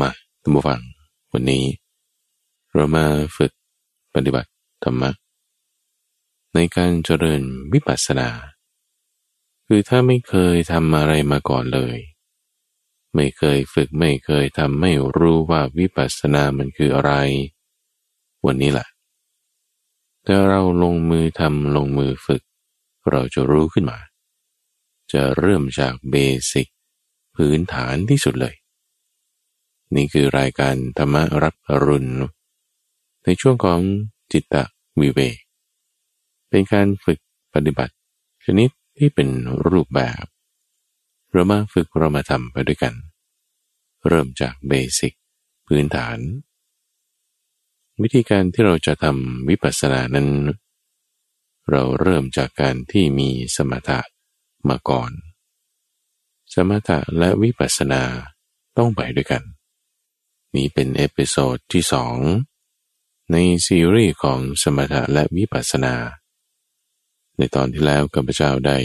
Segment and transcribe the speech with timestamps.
[0.00, 0.10] มา
[0.42, 0.80] ตัมบูฟัง
[1.32, 1.64] วันนี้
[2.72, 3.04] เรามา
[3.36, 3.52] ฝึก
[4.14, 4.50] ปฏิบัติ
[4.84, 5.10] ธรรมะ
[6.54, 8.28] ในการเจริญวิปัสสนา
[9.66, 11.98] คือถ้าไม่เคยทำอะไรมาก่อนเลย
[13.14, 17.12] ไม่เคยฝึกไม่เคยทำไม่รู้ว่าวิปัสสนามันคืออะไร
[18.46, 18.88] วันนี้แหละ
[20.26, 22.42] ถ้าเราลงมือทำลงมือฝึก
[23.10, 23.98] เราจะรู้ขึ้นมา
[25.12, 26.16] จะเริ่มจากเบ
[26.52, 26.66] สิก
[27.36, 28.54] พื้นฐานที่สุดเลย
[29.94, 32.10] นี่คือรายการธรรมรับอรุณ
[33.24, 33.80] ในช่วงของ
[34.32, 34.54] จิตต
[35.00, 35.38] วิเวก
[36.48, 37.18] เป็นการฝึก
[37.54, 37.94] ปฏิบัติ
[38.44, 38.68] ชนิด
[38.98, 39.28] ที่เป็น
[39.68, 40.24] รูปแบบ
[41.30, 42.94] เรามาฝึกเรามาทำไปด้วยกัน
[44.08, 45.12] เริ่มจากเบสิก
[45.66, 46.18] พื้นฐาน
[48.02, 50.28] วิธีการที่เราจะทำวิปัสสนานั้น
[51.70, 54.00] เราเริ่มจากการที่มีสมถะ
[54.68, 55.10] มาก่อน
[56.54, 58.02] สมถะและวิปัสสนา
[58.76, 59.42] ต้องไปด้วยกัน
[60.56, 62.16] นี้เป็น episode ที่สอง
[63.32, 65.94] ในซีรีส์ของสมถะและวิปัสสนา
[67.36, 68.78] ในตอนที่แล้วข้าพเจ้าได้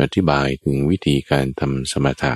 [0.00, 2.34] อธิบายถึงวิธีการทำสมถะ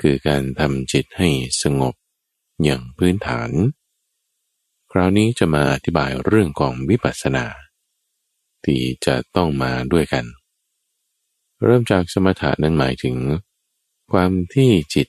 [0.00, 1.30] คือการทำจิตให้
[1.62, 1.94] สงบ
[2.64, 3.50] อย่างพื้นฐาน
[4.92, 7.46] คราวนี้จะมาอธิบายเรื่องของวิปัสสนา
[8.64, 10.24] ที่จะต้องมาด้วยกัน
[11.64, 13.16] เริ่มจากสมถะนั้นหมายถึง
[14.12, 15.08] ความที่จิต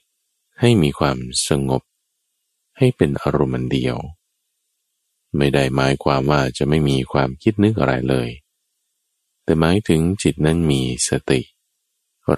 [0.59, 1.81] ให้มีความสงบ
[2.79, 3.97] ให้เป็นอารมณ์เดียว
[5.37, 8.29] ไม่ได้หมายความว่าจะไม่มีความคิดนึกอะไรเลย
[9.43, 11.41] แต่หมายถึงจิตนั้นมีสติ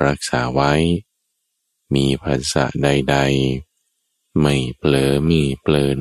[0.06, 0.74] รักษาไว้
[1.96, 3.18] มีภาษาใด
[3.78, 6.00] ๆ ไม่เผลอมีเปลิน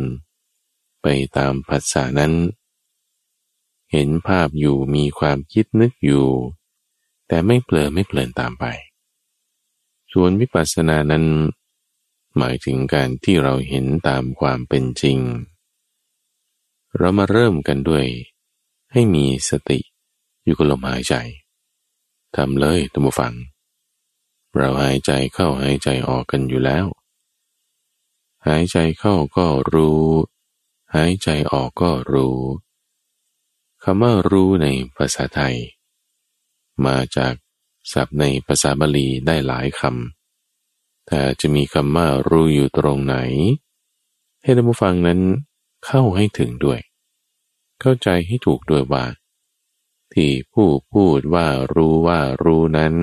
[1.03, 2.35] ไปตามภาษานั้น
[3.93, 6.27] เห็นภาพอยู่มีความคิดนึกอยู่
[7.29, 8.65] แต่ไม่เผลอไม่เปลินตามไป
[10.13, 11.25] ส่วนวิปัสสนานั้น
[12.39, 15.19] หมายถึงการที่เราเห็นตามความเป็นจริง
[16.97, 18.07] เรามาเริ่มกันด้วย
[18.93, 19.79] ให้มีสติ
[20.45, 21.15] อยู่กับลมหายใจ
[22.37, 23.35] ทำเลยตัมฟัง
[24.57, 26.87] เราหายใจเข้าหายใจออกกันอยู่แล้ว
[28.47, 30.03] หายใจเข้าก็รู้
[30.95, 32.37] หายใจออกก็รู้
[33.83, 35.57] คำว่ารู้ในภาษาไทย
[36.87, 37.35] มาจาก
[37.93, 40.20] ศัพท์ในภาษาบาลีได้หลายคำ
[41.11, 43.17] แต่จะมีคำว่ารู้อยู่ตรงไหน
[44.43, 45.21] ให้ท่านผู้ฟังนั้น
[45.87, 46.81] เข้าให้ถึงด้วย
[47.81, 49.05] เข้าใจให้ถูกด้วยว่า
[50.15, 52.95] ที่ผู้พูดว่ารู้ว่ารู้นั้น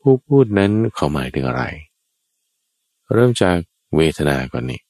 [0.00, 1.62] ผู้พูดนั้นเขาหมายถึงอะไร
[3.12, 3.58] เริ่มจาก
[3.96, 4.80] เวทนาก่อนนี่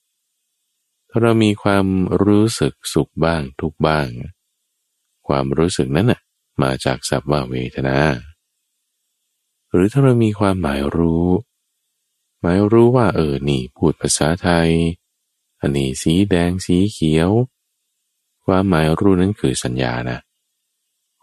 [1.10, 1.86] ถ้าเรามีความ
[2.24, 4.06] รู้สึกสุขบ้างทุกบ้าง
[5.26, 6.20] ความรู้สึกนั้นน่ะ
[6.62, 7.96] มาจากสัพว่าเวทนา
[9.72, 11.26] หรือถ้าเรามีความหมายรู้
[12.46, 14.70] หมายรู้ว่าเออ นี่พูดภาษาไทย
[15.60, 17.30] อันนี้สีแดงสีเขียว
[18.44, 20.18] ความหมายรู้นั้นคือสัญญานะ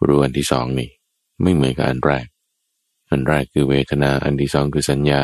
[0.06, 0.90] รู้อันที่สองนี่
[1.42, 2.26] ไม่เหมือนกับอันแรก
[3.10, 5.24] อันแรกคือเวทนา อันที่สองคือสัญญา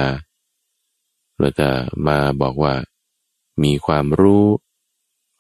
[1.40, 1.70] เราจะ
[2.08, 2.74] มาบอกว่า
[3.64, 4.46] มีความรู้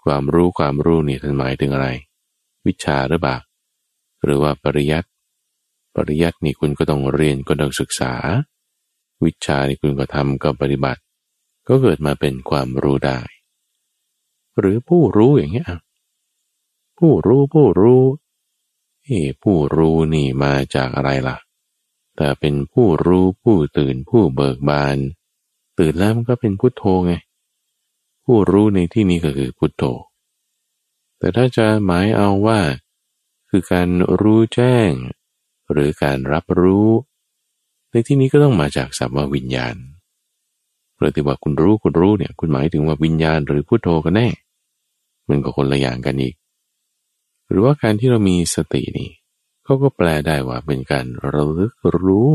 [0.03, 1.87] ความรู้ความรู้นี่ท่านหมายถึงอะไร
[2.65, 3.37] วิชาหรือเปล่า
[4.23, 5.09] หรือว่าปริยัติ
[5.95, 8.13] ปริยัตินี่คุณก็ต้องเรียนก็ต้องศึกษา
[9.23, 11.01] วิชาที่คุณก็ทำก็ปฏิบัติ
[11.67, 13.19] ก็เกิดมาเป็นความรู้ได้
[14.59, 15.67] หรือผู้รู้อย่างเงี้ย
[16.97, 18.03] ผู้รู้ผู้รู้
[19.05, 21.37] เอ้ผู้รู้นี่มาจากอะไรล่ะ
[22.15, 24.97] แต่เป็นผู้รู้ผู้ตื่นผู้เบิกบาน
[25.77, 27.13] ตื่นแล้วมันก็เป็นพุทโธไง
[28.25, 29.83] ผู้รู้ในที่นี้ก็คือพุทโธ
[31.17, 32.59] แต่ถ้าจะหมายเอาว่า
[33.49, 33.89] คือการ
[34.21, 34.91] รู้แจ้ง
[35.71, 36.89] หรือการรับรู้
[38.07, 39.75] ที่นี้ก็ต้องมาจากสัมมาวิญญาณ
[40.97, 44.27] เรือที่ว่าคุณรู้คุณรู้เนี่ย คุณหมายถึงว่าวิญญาณหรือพุทโธกันแน่
[45.29, 46.35] มันก็คนละอย่างกันอีก
[47.49, 49.11] หรือว่าการที่เรามีสตินี่
[49.63, 52.33] เขาก็แปลได้ว่าเป็นการระลึกรู้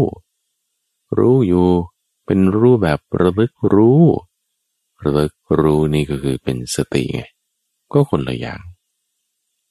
[1.18, 1.68] รู้อยู่
[2.26, 4.02] เป็นรู้แบบระลึกรู้
[5.02, 7.22] ระลึกรู้นี่ก็คือเป็นสติไง
[7.92, 8.62] ก็คนละอย่าง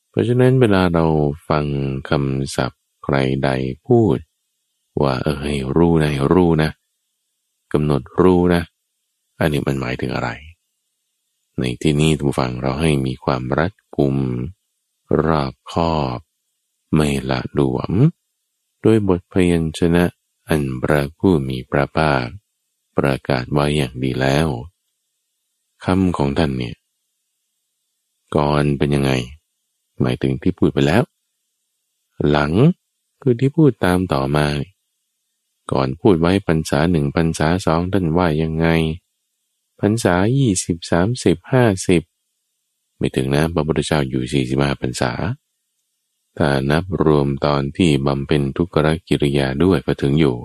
[0.09, 1.05] เพราะฉะนั้นเวลาเรา
[1.49, 1.65] ฟัง
[2.09, 3.49] คำศัพท์ใครใด
[3.87, 4.17] พูด
[5.01, 6.69] ว่าเออให้รู้นะรู้นะ
[7.73, 8.61] กำหนดรู้นะ
[9.39, 10.29] อันนี้มันหมายถึงอะไร
[11.59, 14.17] ในที่นี้ทุกฝังเราให้มีความรัดกุม
[15.25, 16.19] รอบคอบ
[16.95, 17.91] ไม่ละหลวม
[18.81, 20.03] โดยบทพยัญชนะ
[20.49, 22.25] อันพระผู้มีพระภาค
[22.97, 24.47] ประกาศไว้อย่างดีแล้ว
[25.85, 26.75] คำของท่านเนี่ย
[28.35, 29.11] ก่อนเป็นยังไง
[30.01, 31.03] หมายถึงที่พูดไปแล้ว
[32.29, 32.51] หลัง
[33.21, 34.45] คือที่พูดตามต่อมา
[35.71, 38.67] ก่อนพูดไว้ปัญษาหนึ่งปัญษาสองท่านว่ายังไง
[39.79, 42.01] พรรษายี่สิบสามสิบห้าสิบ
[42.97, 45.11] ไม่ถึงนะพระพุทธเจ้าอยู่สี่สิบห้าพรรษา
[46.37, 50.37] ถ้านับรวมตอนที่บำเพ็ญทุกรกิริยาด้วยก็ถึงอยู่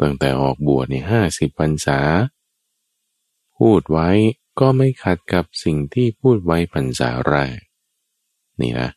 [0.00, 2.00] ตั้งแต่ออกบวชในห้าสิบพรรษา
[3.58, 4.10] พูดไว้
[4.60, 7.58] ก็ไม่ขัดกับสิ่งที่พูดไว้พรรษาแรก
[8.60, 8.90] นี่นะ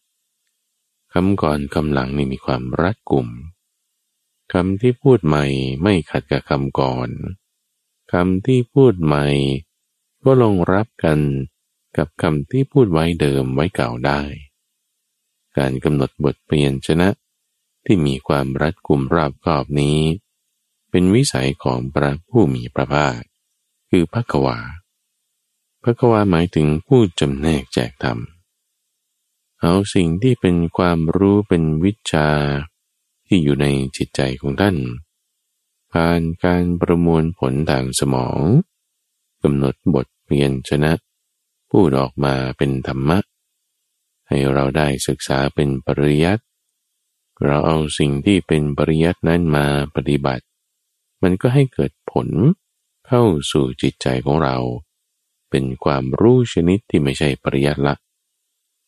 [1.13, 3.27] คำก่อนคำหลังนี่มีความรัดกุม
[4.53, 5.45] คำที่พูดใหม่
[5.81, 7.09] ไม่ขัดกับคำก่อน
[8.11, 9.25] คำที่พูดใหม่
[10.23, 11.19] ก็ลงรับกัน
[11.97, 14.21] กับคำที่พูดไว้เดิมไว้เก่าได้
[15.57, 17.09] การกำหนดบทเปลี่ยนชนะ
[17.85, 19.99] ที่มีความรัดกุมรอบคอบนี้
[20.89, 23.19] เป็นวิสัยของพระผู้มีพระภาค
[23.89, 24.59] คือพระกวา
[25.81, 28.19] พระกวาหมายถึงผู้จำแนกแจกธรรม
[29.61, 32.29] เอาสิ่งที่เป็นความรู้เป็นวิชา
[33.27, 33.67] ที่อยู่ใน
[33.97, 34.77] จิตใจของท่าน
[35.91, 38.41] ผ่านการประมวลผลทางสมอง
[39.43, 40.91] กำหนดบทเรียนชนะ
[41.71, 43.19] พูดออกมาเป็นธรรมะ
[44.27, 46.43] ให้เราได้ศึกษาเป็นปริยัติ
[47.43, 50.43] เราเอาสิ่งที่เป็นปริยัตินั้นมาปฏิบัติ
[51.23, 52.29] มันก็ให้เกิดผล
[53.07, 54.57] เข้าสู่จิตใจของเรา
[55.49, 57.95] เป็นความรู้ชนิดที่ไม่ใช่ปริยัติละ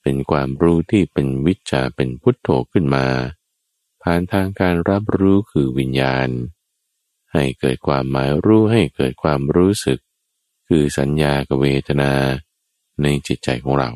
[0.03, 3.05] เป็นความรู้ที่เป็นวิชาเป็นพุทโธขึ้นมา
[4.09, 6.29] ผ่านทางการรับรู้คือวิญญาณ
[7.33, 9.99] ให้เกิดความหมายรู้ให้เกิดความรู้สึก
[10.67, 12.11] คือสัญญากับเวทนา
[13.01, 13.91] ในจิตใจของเรา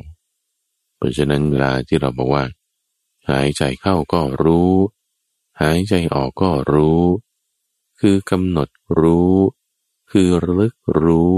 [0.95, 2.45] เพราะฉะนั้นเวลาที่เราบอกว่า
[3.29, 4.71] หายใจเข้าก็รู้
[5.61, 7.01] หายใจออกก็รู้
[7.99, 8.69] คือกำหนด
[8.99, 9.33] รู้
[10.11, 11.37] คือระลึกรู้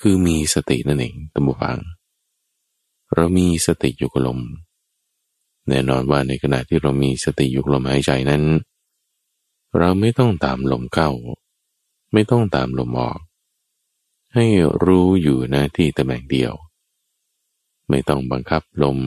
[0.00, 1.78] คือมีสตินั่นเองตัมบูฟัง
[3.14, 4.40] เรามีสติอยู่กับลม
[5.68, 8.44] แน่นอนว่าในขณะที่เรามีสติอยู่ลมหายใจนั้น
[9.78, 11.10] เราไม่ต้องตามลมเข้า
[12.12, 13.20] ไม่ต้องตามลมออก
[14.34, 14.46] ให้
[14.84, 16.52] รู้อยู่หน้าที่ตำแหน่งเดียว
[17.88, 18.98] ไม่ต้องบังคับลม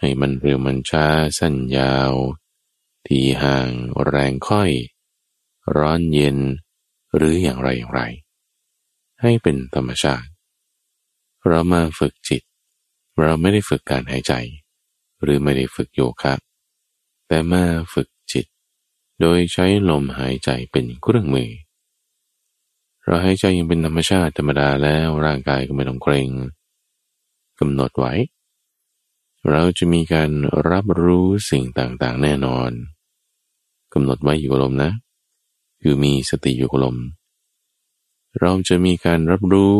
[0.00, 1.06] ให้มันเร็วมันช้า
[1.38, 2.12] สั้นยาว
[3.06, 3.70] ทีห่าง
[4.06, 4.70] แรงค่อย
[5.76, 6.38] ร้อนเย็น
[7.16, 8.02] หรืออย่างไรอย่างไร
[9.22, 10.28] ให้เป็นธรรมชาติ
[11.48, 12.42] เรามาฝึกจิต
[13.20, 14.32] เราไม่ได้ฝึกการหายใจ
[15.26, 16.34] หรือไม่ได้ฝึกโยคะ
[17.28, 17.64] แต่มา
[17.94, 18.46] ฝึกจิต
[19.20, 21.50] โดยใช้ลมหายใจเป็นเครื่องมือ
[23.04, 26.30] เราหายใจยังเป็นธรรมชาติธรรมดาแล้วร่างกายก็ไม่ต้องเกรง
[27.60, 28.14] กำหนดไว้
[29.50, 30.30] เราจะมีการ
[30.70, 32.70] รับรู้สิ่งต่างๆ แน่นอน
[33.92, 34.92] กำหนดไว้อยู่กับลมนะ
[35.82, 36.96] คือมีสติอยู่กับลม
[38.40, 39.74] เราจะมีการรับรู้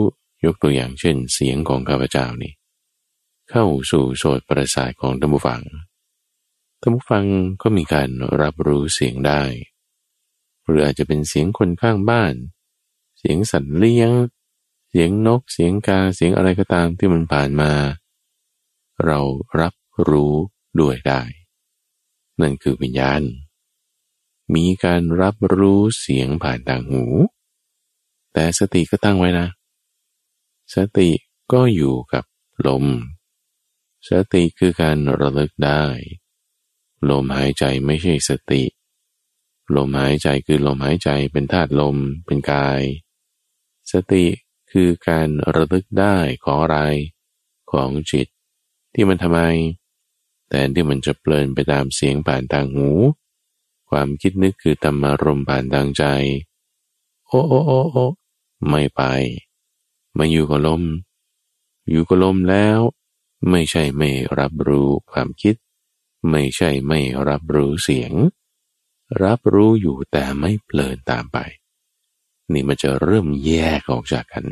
[0.44, 2.52] ยกตัวอย่างเช่น เสียงของข้าพเจ้านี่
[3.50, 5.62] เข้าสู่โสดประสาทของท่านผู้ฟัง
[6.80, 7.24] ท่านผู้ฟัง
[7.62, 8.08] ก็มีการ
[8.40, 9.42] รับรู้เสียงได้
[10.66, 12.34] หรืออาจจะเป็นเสียงคนข้างบ้าน
[13.18, 14.10] เสียงสัตว์เลี้ยง
[14.88, 17.72] เสียงนก เสียงกา เสียงอะไรก็ตามที่มันผ่านมา
[19.04, 19.20] เรา
[19.60, 19.74] รับ
[20.08, 20.34] รู้
[20.80, 21.22] ด้วยได้
[22.40, 23.22] นั่นคือวิญญาณ
[24.54, 27.04] มีการรับรู้เสียงผ่านทางหู
[28.32, 29.46] แต่สติก็ตั้งไว้นะ
[30.74, 31.10] สติ
[31.52, 32.24] ก็อยู่กับ
[32.66, 32.84] ลม
[34.08, 35.84] สติคือการระลึกได้
[37.10, 38.62] ลมหายใจไม่ใช่สติ
[39.76, 42.82] ลมหายใจคือลมหายใจเป็นธาตุลมเป็นกาย
[43.92, 44.24] สติ
[44.72, 46.78] คือการระลึกได้ของอะไร
[47.72, 48.28] ของจิต
[48.94, 49.40] ที่มันทำไม
[50.48, 52.90] แต่ที่มันจะเปลินไปตามเสียงผ่านทางหู
[53.90, 56.04] ความคิดนึกคือธรรมารมผ่านทางใจ
[57.26, 58.06] โอ้โอ้โอ้โอ้
[58.68, 59.02] ไม่ไป
[60.16, 60.82] มาอยู่กับลม
[61.90, 62.80] อยู่กับลมแล้ว
[63.50, 65.54] ไม่ใช่ไม่รับรู้ความคิด
[66.30, 68.12] ไม่ใช่ไม่รับรู้เสียง
[69.22, 71.38] รับรู้อยู่แต่ไม่เพลินตามไป
[72.52, 74.44] นี่มันจะเริ่มแยกออกจากกัน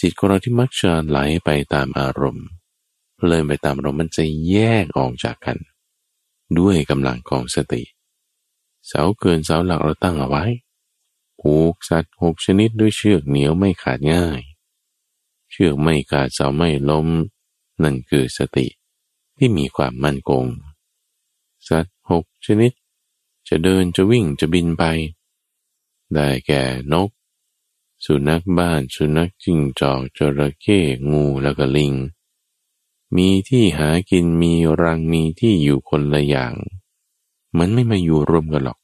[0.00, 2.46] จิตของเราที่มักจะไหลไปตามอารมณ์
[3.16, 5.58] เพลินไปตามอารมณ์มันจะแยกออกจากกัน
[6.58, 7.82] ด้วยกำลังของสติ
[8.86, 10.44] เสาเกินเสาหลักเราตั้งเอาไว้
[11.40, 14.40] ผูกสัตว์หกชนิดด้วยเชือกเหนียวไม่ขาดง่าย
[15.50, 17.08] เชือกไม่ขาดเสาไม่ล้ม
[17.82, 18.66] นั่นคือสติ
[19.36, 20.44] ที่มีความมั่นคง
[21.68, 22.72] สัตว์หกชนิด
[23.48, 24.84] จะเดินจะวิ่งจะบินไป
[26.14, 27.10] ได้แก่นก
[28.04, 30.80] สุนัขบ้าน สุนัขจิ้งจอกจระเข้
[31.12, 31.94] งูแล้วก็ลิง
[33.16, 34.52] มีที่หากินมี
[34.82, 36.54] รังมีที่อยู่คนละอย่าง
[37.58, 38.78] มันไม่มาอยู่รวมกันหรอก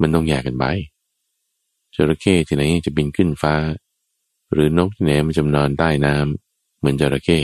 [0.00, 0.64] มันต้องแยกกันไป
[1.94, 3.54] จระเข้ที่ไหนจะบินขึ้นฟ้า
[4.52, 7.38] หรือนกที่ไหนมันจะนอนใต้น้ำเหมือนจระเข้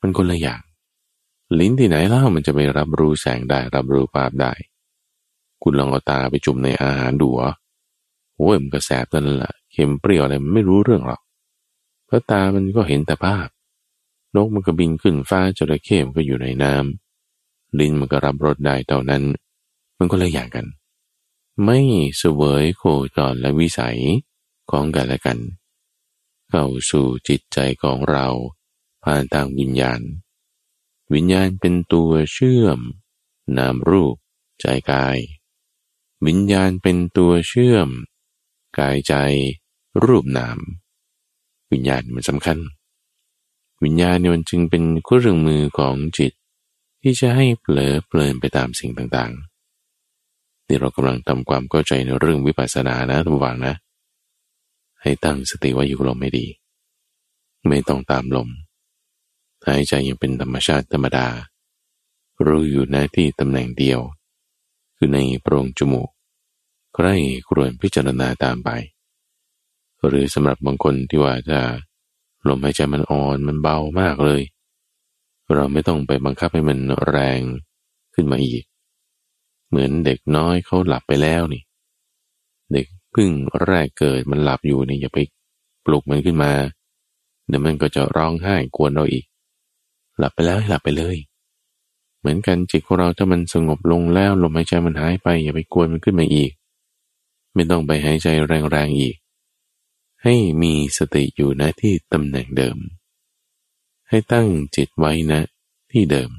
[0.00, 0.60] มันคนละอย่าง
[1.58, 4.52] ลิ้นที่ไหนเล่ามันจะไปรับรู้แสงได้ รับรู้ภาพได้
[5.62, 7.52] คุณลองเอาตาไปจุ่มในอาหารดูอะ
[8.36, 11.20] โอ้ยมันก็แสบนั่นแหละเค็มเปรี้ยวอะไรมันไม่รู้เรื่องหรอก
[12.06, 13.48] เพราะตามันก็เห็นแต่ภาพ
[14.36, 19.22] นกมันก็บินขึ้นฟ้าจระเข้มันก็อยู่ในน้ำลิ้นมันก็รับรสได้เท่านั้น
[19.98, 20.66] มันก็เลยอย่างกัน
[21.64, 21.78] ไม่
[22.18, 22.82] เสวยโค
[23.16, 23.98] จรและวิสัย
[24.70, 25.38] ของกันและกัน
[26.50, 28.26] เข้าสู่จิตใจของเรา
[29.04, 30.00] ผ่านทางวิญญาณ
[31.14, 32.80] วิญญาณเป็นตัวเชื่อม
[33.58, 34.16] นามรูป
[34.60, 35.18] ใจกาย
[36.26, 37.88] วิญญาณเป็นตัวเชื่อม
[38.78, 39.14] กายใจ
[40.04, 40.58] รูปนาม
[41.72, 42.58] วิญญาณมันสำคัญ
[43.84, 46.32] วิญญาณเนี่ยมันจึงเป็นเครื่องมือของจิต
[47.02, 53.74] ที่จะให้เผลอเพลินไปตามสิ่งต่างๆที่เรากำลังทำความเข้าใจในเรื่องวิปัสสนานะทุกฝังนะ
[55.02, 56.46] ให้ตั้งสติไว้อยู่ลมไม่ดี
[57.68, 61.26] ไม่ต้องตามลมายใจยังเป็นธรรมชาติธรรมดา
[62.46, 64.00] รู้อยู่หน้าที่ตำแหน่งเดียว
[64.96, 66.08] คือในโพรงจมูก
[66.94, 67.14] ใกล้
[67.48, 68.70] ครวนพิจารณาตามไป
[70.06, 71.60] หรือสำหรับบางคนที่ว่าจะ
[72.48, 74.42] ลมหายใจมันอ่อนมันเบามากเลย
[75.54, 77.40] เราไม่ต้องไปบังคับให้มันแรง
[78.14, 78.64] ขึ้นมาอีก
[79.68, 81.62] เหมือนเด็กน้อยเขาหลับไปแล้วนี่
[82.72, 83.30] เด็กเพึ่ง
[83.64, 85.18] แรกเกิดมันหลับอยู่นี่อย่าไป
[85.84, 86.52] ปลุกมันขึ้นมา
[87.48, 89.24] เดี๋ยวมันก็จะร้องไห้กวนเราอีก
[90.18, 91.16] หลับไปแล้วหลับไปเลย
[92.20, 96.50] เหมือนกันจิตของเราถ้ามันสงบลงแล้วลมหายใจมันหายไป อย่าไปกวนมันขึ้นมาอีก
[97.54, 98.28] ไม่ต้องไปหายใจ
[98.70, 99.16] แรงๆอีก
[100.22, 102.76] ให้มีสติอยู่นะที่ตำแหน่งเดิม
[104.08, 105.40] ให้ตั้งจิตไว้นะ
[105.92, 106.30] ที่เดิม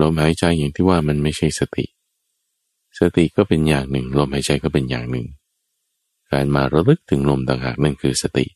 [0.00, 1.84] ลมหายใจอย่างที่ว่ามันไม่ใช่สติ
[2.98, 5.26] สติก็เป็นอย่างหนึ่ง ลมหายใจก็เป็นอย่างหนึ่ง
[6.30, 8.46] การมาระลึกถึงลมต่างหากนั่นคือสติ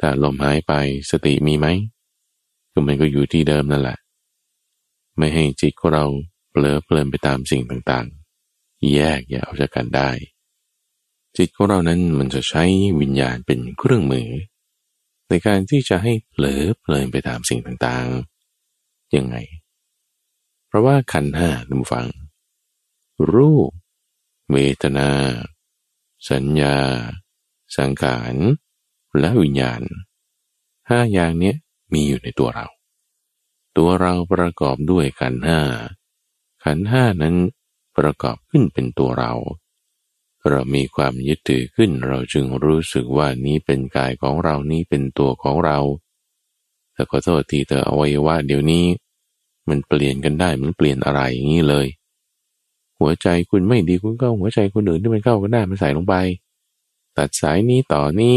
[0.00, 0.72] ถ้าลมหายไป
[1.10, 1.66] สติมีไหม
[2.78, 3.98] ก็มันก็อยู่ที่เดิมนั่นแหละ
[5.18, 6.04] ไม่ให้จิตของเรา
[6.50, 10.10] เปลือเพลินไปตามสิ่งต่างๆ แยกอย่าเอาจากกันได้
[11.36, 12.64] จิตของเรานั้นมันจะใช้
[13.00, 14.28] วิญญาณเป็นเครื่องมือ
[15.28, 19.36] ในการที่จะให้เผลอเพลินไปตามสิ่งต่างๆ ยังไง
[20.66, 22.06] เพราะว่าขันห้าทุกฟัง
[23.32, 23.70] รูป
[24.52, 25.10] เวทนา
[26.30, 26.76] สัญญา
[27.76, 28.34] สังขาร
[29.18, 29.82] และวิญญาณ
[30.90, 31.56] ห้าอย่างเนี้ย
[31.92, 32.66] มีอยู่ในตัวเรา
[33.76, 35.60] ตัวเราประกอบด้วยขันห้า
[36.64, 37.36] ขันห้านั้น
[37.96, 39.32] ประกอบขึ้นเป็นตัวเรา
[40.48, 45.78] เรามีความยึดถือขึ้นเราจึงรู้สึกว่านี้เป็นกายของเรานี้เป็นตัวของเรา
[46.92, 48.84] แต่ขอโทษทีเธออวัยวะเดี๋ยวนี้
[49.68, 51.86] มันเปลี่ยนกันได้มันเปลี่ยนอะไรอย่างนี้เลย
[53.00, 56.14] หัวใจคุณไม่ดีคุณก็หัวใจคนอื่นที่มันเข้ากันได้มันใส่ลงไป
[57.16, 58.36] ตัดสายนี้ต่อนี้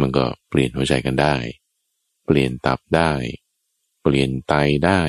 [0.00, 1.34] มันก็เปลี่ยนหัวใจกันได้
[2.24, 3.12] เปลี่ยนตับได้
[4.02, 4.54] เปลี่ยนไต
[4.84, 5.00] ได้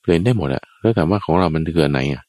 [0.00, 2.22] เปลี่ยนได้หมดอะแล้วถามว่าของเรามันเกิดไหนอะ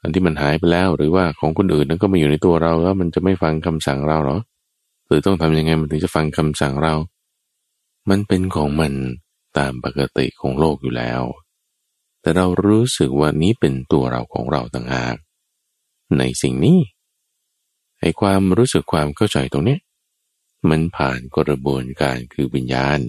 [0.00, 4.38] อันที่มันหายไปแล้วหรือว่าของคนอื่นนั้นก็มาอยู่ในตัวเราแล้วมันจะไม่ฟังคำสั่งเราหรอ
[5.06, 6.94] หรือต้องทำยังไงมันถึงจะฟังคำสั่งเรา
[8.10, 8.92] มันเป็นของมัน
[9.58, 11.22] ตามปกติของโลกอยู่แล้ว
[12.20, 15.16] แต่เรารู้สึกว่านี้เป็นตัวเราของเราต่างหาก
[16.18, 16.78] ในสิ่งนี้
[18.00, 19.76] ไอ้ความรู้สึกความเข้าใจตรงนี้
[20.68, 23.00] มันผ่านกระบวนการคือวิญญาณ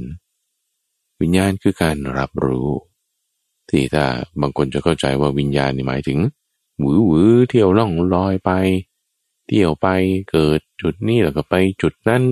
[1.21, 2.69] วิญญาณคือการรับรู้
[3.69, 4.05] ที่ถ้า
[4.41, 6.19] บางคนจะเข้าใจว่าวิญญาณนี่หมายถึง
[6.79, 8.51] หวือหวือเที่ยวล่องลอยไป
[9.47, 9.87] เที่ยวไป
[10.31, 12.23] เกิดจุดนี้แล้วก็ไปจุดนั้น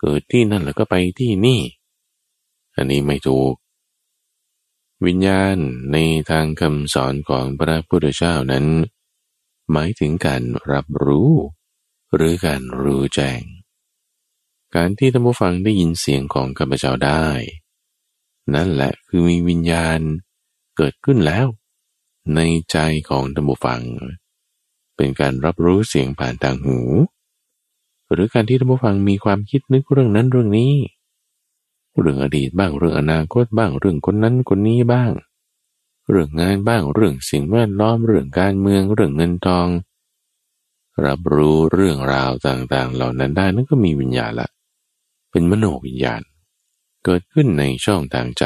[0.00, 1.60] เกิดที่นั่นแล้วก็ไปที่นี่
[2.76, 3.54] อันนี้ไม่ถูก
[5.06, 5.56] วิญญาณ
[5.92, 5.96] ใน
[6.30, 8.66] ทางคำสอนของพระพุทธเจ้านั้น
[9.72, 11.32] หมายถึงการรับรู้
[12.14, 13.42] หรือการรู้แจ้ง
[14.74, 17.26] การที่ท่านผู้ฟังได้ยินเสียงของข้าพเจ้าได้
[18.54, 20.00] นั่นแหละคือมีวิญญาณ
[20.76, 21.46] เกิดขึ้นแล้ว
[22.34, 22.76] ในใจ
[23.08, 23.80] ของท่านผู้ฟัง
[24.96, 26.78] เป็นการรับรู้เสียงผ่านทางหู
[28.12, 30.72] หรือการที่ท่านผู้ฟังมีความคิดนึกเรื่องนั้นเรื่องนี้
[31.98, 35.10] เรื่องอดีตบ้างเรื่องอนาคตบ้างเรื่องคนนั้นคนนี้บ้าง
[36.10, 39.68] เรื่องงานบ้างเรื่องสิ่งแวดล้อมเรื่องการเมืองเรื่องเงินทอง
[41.06, 44.48] รับรู้เรื่องราวต่างๆ เหล่านั้นได้นั่นก็มีวิญญาณละ
[45.36, 46.22] เป็นมโนวิญญาณ
[47.04, 48.44] เกิดขึ้นในช่องทางใจ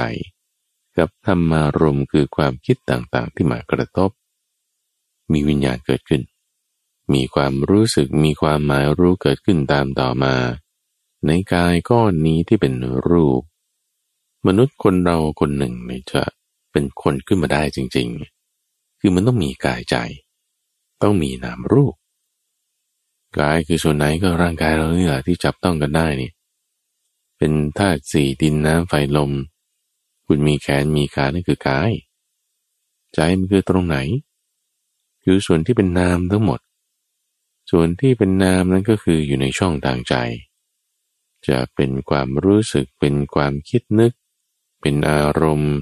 [0.98, 4.10] กับธรรมารมคือความคิดต่างๆที่มากระทบ
[5.32, 6.22] มีวิญญาณเกิดขึ้น
[7.12, 10.34] มีความรู้สึกมีความหมายรู้เกิดขึ้นตามต่อมา
[11.26, 12.74] ในกายก้อนนี้ที่เป็น
[13.08, 13.42] รูป
[14.46, 16.22] มนุษย์คนเราคนหนึ่งเนี่ยจะ
[16.72, 18.08] เป็นคนขึ้นมาได้จริง
[18.56, 19.96] ๆ คือมันต้องมีกายใจ
[21.02, 21.94] ต้องมีนามรูป
[23.38, 26.30] กายคือส่วนไหนก็ร่างกายเราเนี่แหละที่จับต้องกันได้นี่
[27.42, 29.32] เป็นธาตุสี่ดินน้ำไฟลม
[30.26, 31.92] คุณมีแขนมีขานั่นคือกาย
[33.14, 33.96] ใจมันคือตรงไหน
[35.22, 36.60] คือส่วนที่เป็นนามทั้งหมด
[37.70, 40.14] ส่วนที่เป็นนามนั้นก็คืออยู่ในช่องทางใจ
[41.48, 44.12] จะเป็นความรู้สึกเป็นความคิดนึก
[44.80, 45.74] เป็นอารมณ์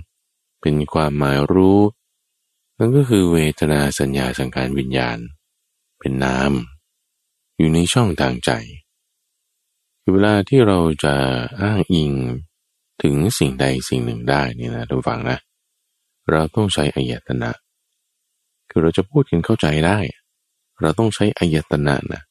[0.60, 1.80] เป็นความหมายรู้
[2.78, 5.18] นั่นก็คือเวทนาสัญญาสังการวิญญาณ
[5.98, 6.52] เป็นนาม
[7.56, 8.50] อยู่ในช่องทางใจ
[10.12, 11.14] เวลาที่เราจะ
[11.62, 12.12] อ้างอิง
[13.02, 15.38] ถึงสิ่งใดสิ่งหนึ่งได้นี่นะทุกฝังนะ
[16.30, 17.50] เราต้องใช้อายตนะ
[18.70, 19.98] คือเราจะพูดกันเข้าใจได้
[20.80, 22.22] เราต้องใช้อายตนะนะ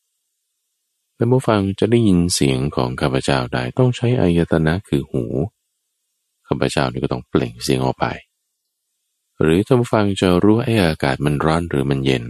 [1.15, 5.23] แต่ผู้ฟังจะได้ยินเสียงของข้าพเจ้าได้ต้องใช้อายตนะคือหู
[6.47, 8.05] ข้าพเจ้านี่ก็ต้องเปล่งเสียงออกไป
[9.41, 12.23] หรือท่านผู้ฟังจะรู้ไอ้อากาศมันร้อนหรือมันเย็น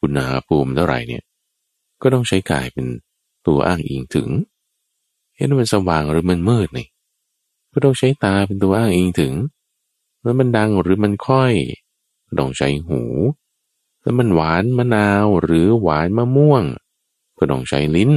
[0.00, 1.22] อุณหภูมิเท่าไหร่เนี่ย
[2.02, 2.86] ก็ต้องใช้กายเป็น
[3.46, 4.28] ตัวอ้างอิงถึง
[5.36, 6.86] เห็นมันสว่างหรือมันมืดนี่
[7.72, 9.34] ก็ต้องใช้ตาเป็นตัวอ้างอิงถึง
[10.22, 11.52] แล้วมันดังหรือมันค่อย
[12.38, 13.02] ต้องใช้หู
[14.02, 16.64] แล้วมันหวานมะนาวหรือหวานมะม่วง
[17.38, 18.12] ก็ต้องใช้ลิ้น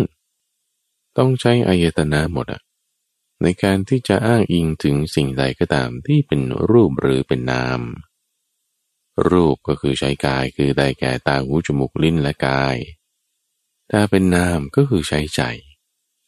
[1.17, 2.61] ต้องใช้อายตนะหมดอะ
[3.41, 7.81] ในการที่จะอ้างอิงถึงสิ่งใดก็ตามที่เป็นรูปหรือเป็นนาม
[9.29, 12.75] รูปก็คือใช้กายคือได้แก่ตาหูจมูกลิ้นและกาย
[13.91, 15.41] ถ้าเป็นนามก็คือใช้ใจ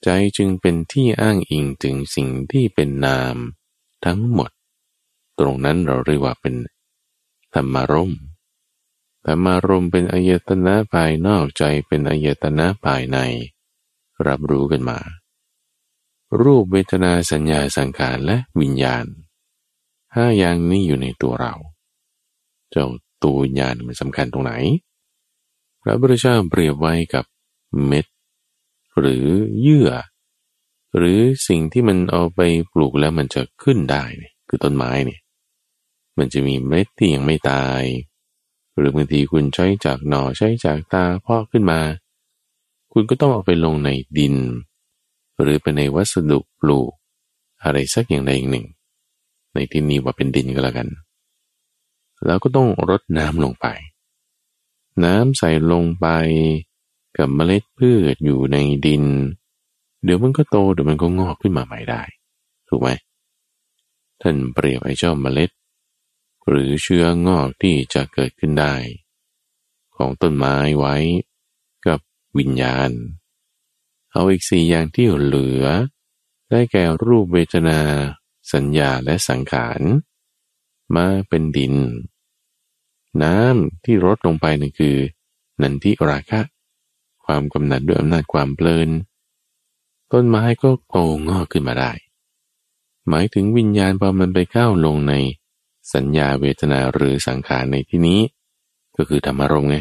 [0.03, 3.35] ใจจึงเป็นที่อ้างอิงถึงสิ่งที่เป็นนาม
[4.05, 4.51] ทั้งหมด
[5.39, 6.55] ตรงนั้นเราเรียกว่าเป็น
[7.53, 8.11] ธรรมารม
[9.25, 13.17] ธรรมารมเป็นอายตนะภายนอกใจเป็นอายตนะภายใน
[14.27, 14.99] รับรู้กันมา
[16.41, 19.05] รูปเวทนาสัญญาสังขารและวิญญาณ
[20.15, 21.53] ห้าอย่างนี้อยู่ในตัวเรา
[22.71, 22.87] เจ้า
[23.23, 24.53] ตัววิญญาณมันสำคัญตรงไหน
[25.81, 27.25] พระพุทธเจ้าเปรียบไว้กับ
[27.85, 28.05] เม็ด
[28.99, 29.25] หรือ
[29.61, 29.89] เยื่อ
[30.97, 32.39] หรือสิ่งที่มันเอาไป
[32.73, 35.21] ปลูกแล้วมันจะขึ้นได้เนี่ยคือต้นไม้เนี่ย
[36.17, 37.83] มันจะมีเม็ดที่ยังไม่ตาย
[38.77, 41.79] หรือบางทีคุณใช้จากหน่อใช้จากตาพอกขึ้นมา
[42.93, 44.35] คุณก็ต้องเอาไปลงในดิน
[45.41, 46.91] หรือไปในวัสดุปลูก
[47.63, 48.67] อะไรสักอย่างใดอย่างหนึ่ง
[49.53, 50.87] ในที่นี้ว่าเป็นดินก็แล้วกัน
[52.25, 53.65] แล้วก็ต้องรดน้ำลงไป
[55.03, 56.07] น้ำใส่ลงไป
[57.17, 59.03] กับเมล็ดพืชอยู่ในดิน
[60.03, 62.01] เดี๋ยวมันก็โตเดี๋ยวมันก็งอกขึ้นมาใหม่ได้
[62.69, 62.89] ถูกไหม
[64.21, 65.49] ท่านเปรียบไอ้เจ้าเมล็ด
[66.47, 68.75] หรือเชื้องอกที่จะเกิดขึ้นได้
[69.95, 70.95] ของต้นไม้ไว้
[71.87, 71.99] กับ
[72.37, 72.91] วิญญาณ
[74.11, 75.65] เอาอีกสี่อย่างที่เหลือ
[76.49, 77.79] ได้แก่รูปเวทนา
[78.53, 79.81] สัญญาและสังขาร
[80.95, 81.75] มาเป็นดิน
[83.23, 84.97] น้ำที่รดลงไปนั่นคือ
[85.61, 86.41] นันทิราคะ
[87.31, 88.89] ความกำหนัดด้วยอำนาจความเพลิน
[90.13, 91.91] ต้นไม้ก็โตงอกขึ้นมาได้
[93.09, 95.13] หมายถึงวิญญาณพอมันไปเข้าลงใน
[95.93, 98.19] สัญญาเวทนาหรือสังขารในที่นี้
[98.95, 99.77] ก็คือธรรมารมไง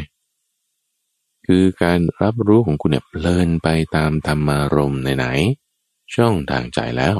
[1.45, 7.17] คือการรับรู้ของคุณเนี่ยเพลินไปตามธรรมารมไหนๆช่องทางใจแล้ว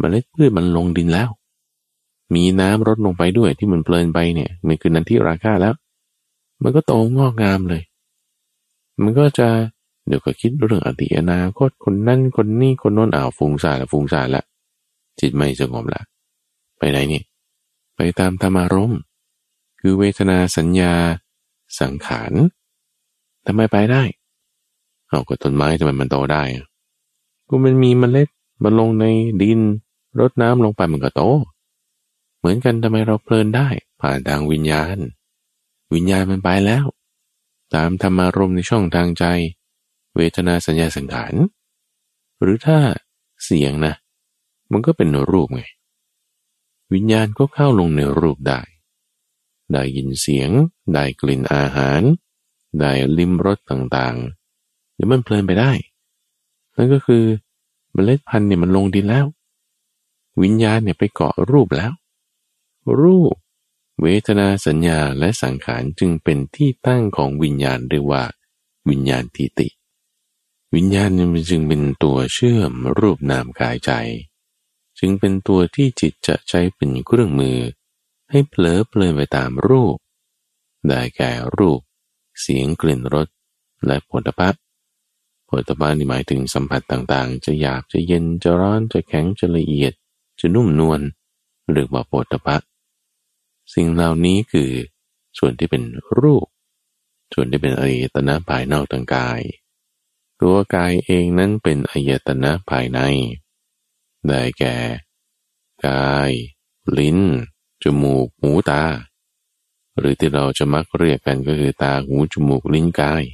[0.00, 1.30] มเมล็ดพืชมันลงดินแล้ว
[2.34, 5.74] มีน้ำรดลงไปด้วยที่มันเพลินไปเนี่ย มันคือนันที่ราคาแล้ว
[6.62, 7.82] มันก็โตงอกงามเลย
[9.00, 9.48] มันก็จะ
[10.06, 14.42] เดี๋ยวก็คิดเรื่องอดีตอนาคตคนนั่นคนนี้คนโน้นอ้าวฟุ้งซ่านละฟุ้งซ่านละ
[15.20, 16.02] จิตไม่สงบละ
[16.78, 17.22] ไปไหนนี่
[17.96, 18.92] ไปตามธรรมารม
[19.80, 20.92] คือเวทนาสัญญา
[21.80, 22.32] สังขาร
[23.46, 24.02] ทำไมไปได้
[25.08, 26.42] เอาก็ต้นไม้ทำไมมันโตได้
[27.48, 28.28] ก็มันมีมเมล็ด
[28.62, 29.04] มันลงใน
[29.42, 29.60] ดิน
[30.20, 31.22] รดน้ำลงไปมันก็โต
[32.38, 33.68] เหมือนกันทำไมเราเพลินได้
[34.00, 34.96] ผ่านทางวิญญาณ
[35.94, 36.84] วิญญาณมันไปแล้ว
[37.74, 39.24] ตามธรรมารมในช่องทางใจ
[40.16, 41.34] เวทนาสัญญาสังขาร
[42.40, 42.78] หรือถ้า
[43.44, 43.94] เสียงนะ
[44.72, 45.62] มันก็เป็นรูปไง
[46.92, 48.60] วิญญาณก็เข้าลงในรูปได้
[49.72, 50.50] ได้ยินเสียง
[50.92, 52.00] ได้กลิ่นอาหาร
[52.80, 55.72] ได้ลิ้มรสต่างๆ หรือมันเพลินไปได้
[56.76, 57.24] นั่นก็คือ
[57.92, 59.26] เมล็ดพันธุ์เนี่ยมันลงดินแล้ว
[60.42, 61.92] วิญญาณเนี่ยไปเกาะรูปแล้ว
[63.00, 63.34] รูป
[64.00, 68.24] เวทนาสัญญาและสังขารจึงเป็นที่ตั้งของวิญญาณเรียกว่า
[68.88, 69.68] วิญญาณทิติ
[70.74, 71.10] วิญญาณ
[71.50, 73.90] จึงเป็นตัวเชื่อมรูปนามกายใจ
[74.98, 77.58] จึงเป็นตัวที่จิตจะใช้เป็นเครื่องมือ
[78.30, 79.96] ให้เผลอเพลินไปตามรูป
[80.88, 81.80] ได้แก่รูป
[82.40, 83.28] เสียงกลิ่นรส
[83.86, 84.60] และผลิภัณฑ์
[85.48, 89.92] ผลิภัณฑ์นี่หมายถึงสัมผัสต่างๆ จะหยาบจะเย็นจะร้อนจะแข็งจะละเอียด
[90.40, 91.00] จะนุ่มนวล
[91.70, 92.68] หรือว่าผลิภัณฑ์
[93.74, 94.70] สิ่งเหล่านี้คือ
[95.38, 95.82] ส่วนที่เป็น
[96.18, 96.46] รูป
[97.34, 99.40] ส่วนที่เป็นอายตนะภายนอกทางกาย
[100.40, 103.00] ตัวกายเองนั้นเป็นอายตนะภายใน
[104.26, 104.76] ได้แก่
[105.86, 106.30] กาย
[106.98, 107.18] ลิ้น
[107.82, 108.84] จมูก หู ตา
[109.98, 113.24] หรือที่เราจะมักเรียกกันก็คือตา หู จมูก ลิ้น กาย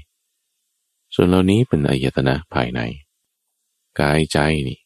[1.14, 2.80] ส่วนเหล่านี้เป็นอายตนะภายใน
[4.00, 4.38] กายใจ
[4.68, 4.80] นี่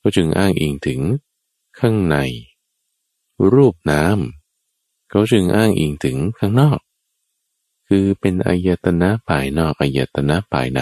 [0.00, 1.00] ก็จึงอ้างอิงถึง
[1.78, 2.16] ข้างใน
[3.52, 4.18] รูปนาม
[5.10, 6.78] เขาจึงอ้างอิงถึงข้างนอก
[7.88, 10.80] คือเป็นอายตนะภายนอกอายตนะภายใน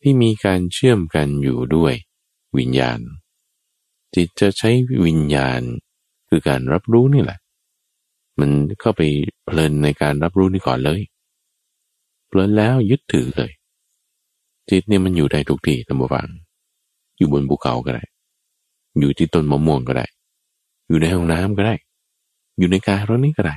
[0.00, 1.94] ที่มีการเชื่อมกันอยู่ด้วย
[2.56, 3.00] วิญญาณ
[4.14, 4.70] จิตจะใช้
[5.06, 5.60] วิญญาณ
[6.28, 7.38] คือการรับรู้นี่แหละ
[8.40, 8.50] มัน
[8.80, 9.02] เข้าไป
[9.44, 11.00] เพลินในการรับรู้นี่ก่อนเลย
[12.28, 13.52] เพลินแล้วยึดถือเลย
[14.70, 16.28] จิตเนี่ยมันอยู่ได้ทุกที่ตั้งบวัง
[17.16, 18.04] อยู่บนภูเขาก็ได้
[18.98, 20.06] อยู่ที่ต้นมะม่วงก็ได้
[20.88, 21.74] อยู่ในห้องน้ำก็ได้
[22.58, 23.56] อยู่ในกายรถนี้ก็ได้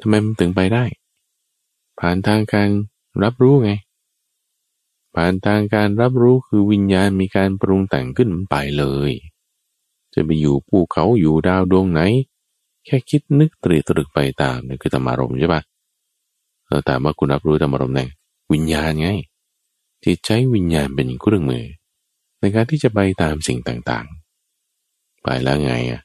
[0.00, 0.84] ทำไมมันถึงไปได้
[1.98, 2.68] ผ่านทางการ
[3.22, 3.70] รับรู้ไง
[5.14, 9.12] ผ่านทางการรับรู้คือวิญญาณมีการปรุงแต่งขึ้นไปเลย
[10.14, 12.00] จะไปอยู่ภูเขาอยู่ดาวดวงไหน
[12.84, 15.62] แค่คิดนึกตรีตรึกไปตามนี่คือธรรมารมใช่ปะ
[16.66, 18.00] เราแต่ว่าคุณรับรู้ธรรมารมใน
[18.52, 19.08] วิญญาณไง
[20.04, 21.64] จิตใช้วิญญาณเป็นเครื่องมือ
[22.40, 26.00] ในการที่จะไปตามสิ่งต่างๆ ไปแล้วไงอะ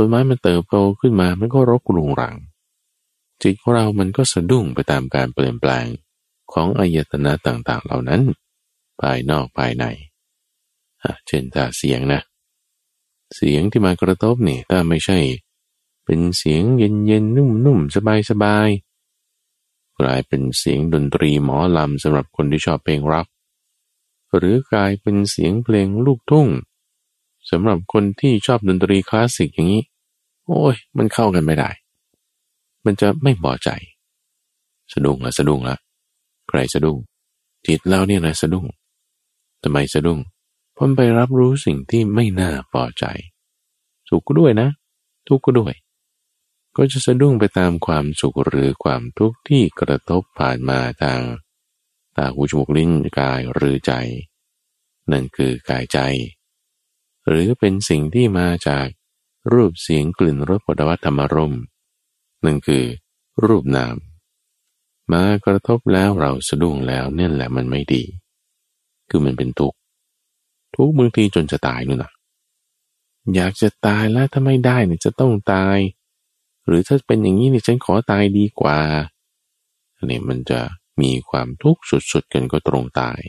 [0.00, 2.36] ต้นไม้มันเติบโตขึ้นมา มันก็รกรุงรัง
[3.42, 5.86] จิตของเรามันก็สะดุ้งไปตามการเปลี่ยนแปลง
[6.52, 8.22] ของอายตนะต่างๆ เหล่านั้น
[9.00, 9.84] ภายนอกภายใน
[11.26, 12.20] เช่นถ้าเสียงนะ
[13.34, 15.18] เสียงที่มากระทบนี่ถ้าไม่ใช่
[16.04, 18.68] เป็นเสียงเย็นเย็นนุ่มนุ่มสบายสบาย
[19.98, 23.26] กลายเป็นเสียงดนตรีหมอลำสำหรับคนที่ชอบเพลงร็อก
[24.36, 26.48] หรือกลายเป็นเสียงเพลงลูกทุ่ง
[27.50, 29.82] สำหรับคนที่ชอบดนตรีคลาสสิกอย่างนี้
[30.46, 31.70] โอ้ย มันเข้ากันไม่ได้
[32.84, 33.70] มันจะไม่พอใจ
[34.92, 35.76] สะดุ้งละสะดุ้งละ
[36.48, 36.98] ใครสะดุ้ง
[37.66, 38.66] จิตเราเนี่ยนะสะดุ้ง
[39.62, 40.18] ทำไมสะดุ้ง
[40.80, 43.04] พราะไปรับรู้สิ่งที่ไม่น่าพอใจ
[44.08, 44.68] สุขก็ด้วยนะ
[45.28, 45.74] ทุกข์ก็ด้วย
[46.76, 51.20] ก็จะสะดุ้งไปตามความสุขหรือความทุกข์ที่กระทบผ่านมาทาง
[52.16, 53.92] ตาหูจมูกลิ้นกายหรือใจ
[55.10, 55.98] นั่นคือกายใจ
[57.28, 58.86] หรือเป็นสิ่งที่มาจาก
[59.52, 61.54] รูปเสียงกลิ่นรสปวัตธรรมรม
[62.44, 62.84] นั่นคือ
[63.44, 63.96] รูปนาม
[65.12, 68.02] มากระทบแล้วเราสะดุ้งแล้วเนี่ยแหละมันไม่ดี
[69.10, 69.78] คือมันเป็นทุกข์
[70.74, 72.12] ทุกข์บางทีจนจะตายนู่นนะ
[73.34, 75.78] อยากจะตายแล้วถ้าไม่ได้เนี่ยจะต้องตาย
[76.66, 78.78] หรือถ้าเป็นอย่างนี้เนี่ยฉันขอตายดีกว่า
[79.96, 80.60] อันนี้มันจะ
[81.00, 83.20] มีความทุกข์สุดๆกันก็ตรงตาย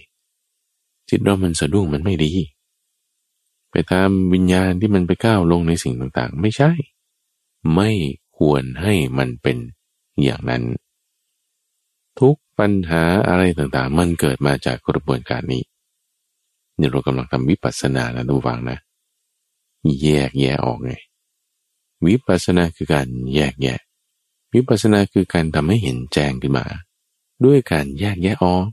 [1.10, 2.34] จิตเรามันสะดุ้งมันไม่ดี
[3.72, 6.72] ไปตามวิญญาณที่มันไปก้าวลงในสิ่งต่างๆ ไม่ใช่
[7.76, 7.92] ไม่
[8.38, 9.58] ควรให้มันเป็น
[10.24, 10.64] อย่างนั้น
[12.20, 15.64] ทุกปัญหาอะไรต่างๆ มันเกิดมาจากกระบวนการนี้
[16.80, 18.78] นี่เรากำลังทำวิปัสสนานะทุกฝังนะ
[20.02, 20.94] แยกแยะออกไง
[22.06, 23.80] วิปัสสนาคือการแยกแยะ
[24.54, 26.66] วิปัสสนาคือการทำให้เห็นแจ้งขึ้นมา
[27.46, 28.66] ด้วยการแยกแยะออก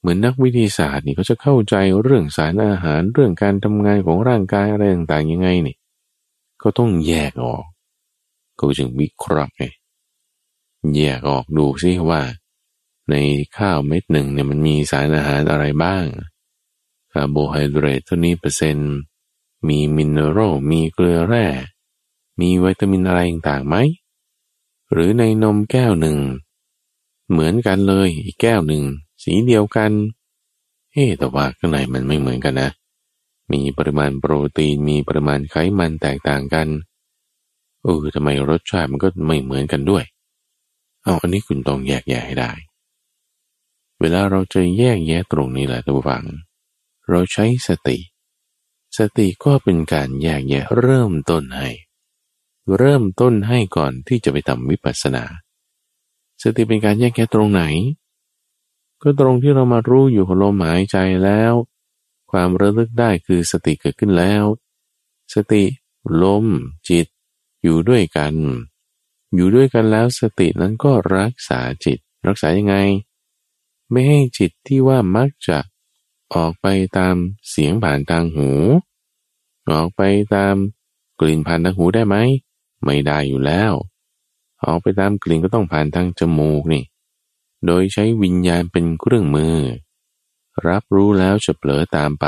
[0.00, 5.76] เหมือนนักวิทยาศาสตร์นี่เขาจะเข้าใจเรื่องสารอาหารเรื่องการทำงานของร่างกายอะไรต่างๆยังไงนี่
[6.58, 7.64] เขาต้องแยกออก
[8.56, 9.64] เขาจึงวิเคราะห์ไง
[10.96, 12.22] แยกออกดูซิว่า
[13.10, 13.14] ใน
[13.56, 16.04] ข้าวเม็ดหนึ่งเนี่ยมันมีสารอาหารอะไรบ้าง
[17.12, 18.94] คาร์โบไฮเดรตเท่านี้เปอร์เซ็นต์
[19.68, 21.46] มีมินเนอรัลมีเกลือแร่
[22.40, 23.76] มีวิตามินอะไรต่างไหม
[24.92, 26.18] หรือในนมแก้วหนึ่ง
[27.30, 28.84] เหมือนกันเลยอีกแก้วหนึ่ง
[29.22, 29.92] สีเดียวกัน
[30.92, 32.70] เฮ้แต่ว่าข้างในมันไม่เหมือนกันนะ
[33.52, 36.68] มีปริมาณโปรตีน มีปริมาณไขมันแตกต่างกัน
[37.82, 40.04] เออทำไมรสชาติมันก็ไม่เหมือนกันด้วย
[41.02, 42.52] เอาอันนี้คุณต้องแยกแยะให้ได้
[44.00, 46.24] เวลาเราจะแยกแยะตรงนี้แหละท่านผู้ฟัง
[47.08, 47.98] เราใช้สติ
[48.98, 51.68] สติก็เป็นการแยกแยะเริ่มต้นให้
[52.76, 55.24] เริ่มต้นให้ก่อนที่จะไปทำวิปัสสนา
[56.42, 57.62] สติเป็นการแยกแยะตรงไหน
[59.02, 61.52] ก็ตรงที่เรามารู้อยู่ของลมหายใจแล้ว
[62.30, 64.44] ความระลึกได้คือสติเกิดขึ้นแล้ว
[65.34, 65.62] สติ
[66.22, 66.46] ลม
[66.88, 67.06] จิต
[67.62, 68.34] อยู่ด้วยกัน
[69.34, 72.76] อยู่ด้วยกันแล้วสตินั้นก็รักษาจิต รักษายังไง
[73.90, 75.58] ไม่ให้จิตที่ว่ามักจะ
[76.34, 76.66] ออกไป
[76.98, 77.14] ตาม
[77.50, 78.50] เสียงผ่านทางหู
[79.70, 80.02] ออกไป
[80.34, 80.54] ตาม
[81.20, 82.16] กลิ่นผ่านทางหูได้ไหม
[82.84, 83.72] ไม่ได้อยู่แล้ว
[84.66, 86.84] ออกไปตามกลิ่นก็ต้องผ่านทางจมูกนี่
[87.66, 89.56] โดยใช้วิญญาณเป็นเครื่องมือ
[90.68, 92.26] รับรู้แล้วจะเผลอตามไป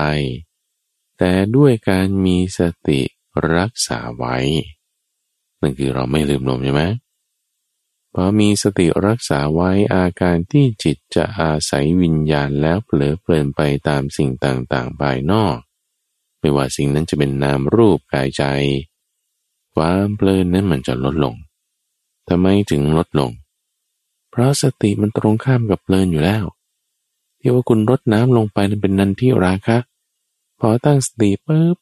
[1.18, 3.00] แต่ด้วยการมีสติ
[3.54, 4.36] รักษาไว้
[5.60, 6.82] นั่นคือเราไม่ลืมลมใช่ไหม
[8.14, 15.56] พอมีสติรักษาไว้อาการที่จิตจะอาศัยวิญญาณแล้วเผลอเพลินไปตามสิ่งต่างๆภายนอก
[16.40, 18.44] ไม่ว่าสิ่งนั้นจะเป็นนามรูปกายใจ
[19.74, 21.34] ความเพลินนั้นมันจะลดลง
[22.28, 23.30] ทำไมถึงลดลง
[24.30, 26.44] เพราะสติมันตรงข้ามกับเพลินอยู่แล้ว
[27.40, 29.78] ที่ว่าคุณรดน้ำลงไปนั้นเป็นนันที่ราคะ
[30.60, 31.76] พอตั้งสติปุ๊บ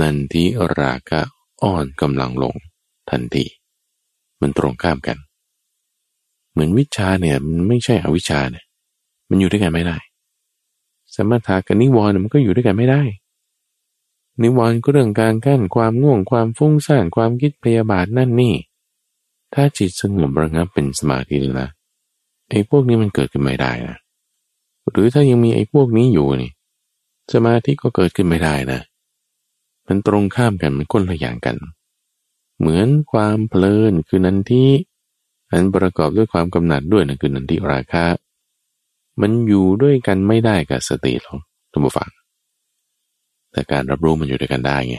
[0.00, 0.46] นันที่
[0.80, 1.20] ราคะ
[1.62, 2.54] อ่อนกำลังลง
[3.10, 3.44] ทันที
[4.40, 5.18] มันตรงข้ามกัน
[6.50, 8.64] เหมือนวิชาเนี่ยมันไม่ใช่อวิชาเนี่ย
[9.28, 9.98] มันอยู่ด้วยกันไม่ได้
[11.14, 13.02] สมถะกับนิวรณ์มันก็อยู่ด้วยกันไม่ได้
[14.42, 18.54] นิวรณ์ก็เรื่องการกั้นความง่วงความฟุ้งซ่านความคิดพยาบาทนั่นนี่
[19.54, 21.68] ถ้าจิตสงบระงับเป็นสมาธิแล้วนะ
[22.50, 23.96] ไอ้พวกนี้มันเกิดขึ้นไม่ได้นะ
[24.90, 26.52] หรือถ้ายังมีไอ้พวกนี้อยู่นี่
[27.32, 28.80] สมาธิก็เกิดขึ้นไม่ได้นะ
[29.86, 31.56] มันตรงข้ามกันมันคนละอย่างกัน
[32.58, 34.70] เหมือนความเพลินคือนันที่
[35.50, 38.04] อันประกอบด้วยความกำหนัดด้วยนะคือนันทิราคะ
[39.20, 41.40] มันอยู่ด้วยกันไม่ได้กับสติหรอก
[41.72, 42.10] ทุกผู้ฟัง
[43.52, 44.98] แต่การรับรู้มันอยู่ด้วยกันได้ไง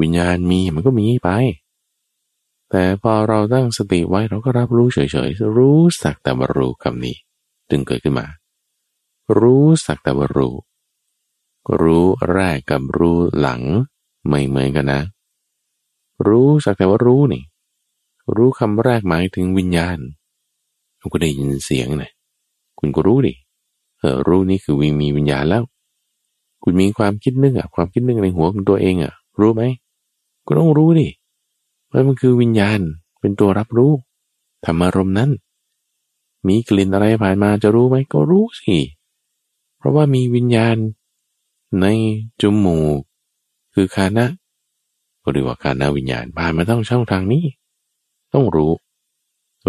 [0.00, 1.30] วิญญาณมีมันก็มีไป
[2.72, 7.16] แต่พอเราตั้งสติไว้เราก็รับรู้เฉยๆ รู้สักแต่ว่ารู้คำนี้
[7.70, 8.26] จึงเกิดขึ้นมา
[9.38, 10.54] รู้สักแต่ว่ารู้
[11.80, 13.62] รู้แรกกับรู้หลัง
[14.28, 15.02] ไม่เหมือนกันนะ
[16.26, 17.42] รู้สักแต่ว่ารู้นี่
[18.34, 19.98] รู้คำแรกหมายถึงวิญญาณ
[20.98, 22.10] เราก็ได้ยินเสียงนะ
[22.78, 23.34] คุณก็รู้ดิ
[23.98, 25.62] เออรู้นี่คือวิมีวิญญาณแล้ว
[26.62, 29.62] คุณมีความคิดนึกอะความคิดนึกในหัวของตัวเองอะรู้ไหม
[30.46, 31.08] ก็ต้องรู้ดิ
[31.92, 32.80] เพราะมันคือวิญญาณ
[33.20, 33.92] เป็นตัวรับรู้
[34.64, 35.30] ธรรมารมนั้น
[36.46, 38.78] มีกลิ่นอะไรผ่านมาจะรู้ไหมก็รู้สิ
[39.78, 40.76] เพราะว่ามีวิญญาณ
[41.80, 41.86] ใน
[42.40, 43.00] จมูก
[43.74, 44.26] คือคานะ
[45.22, 47.44] ก็เรียกว่าคานะวิญญาณผ่านมาต้องช่องทางนี้
[48.32, 48.72] ต้องรู้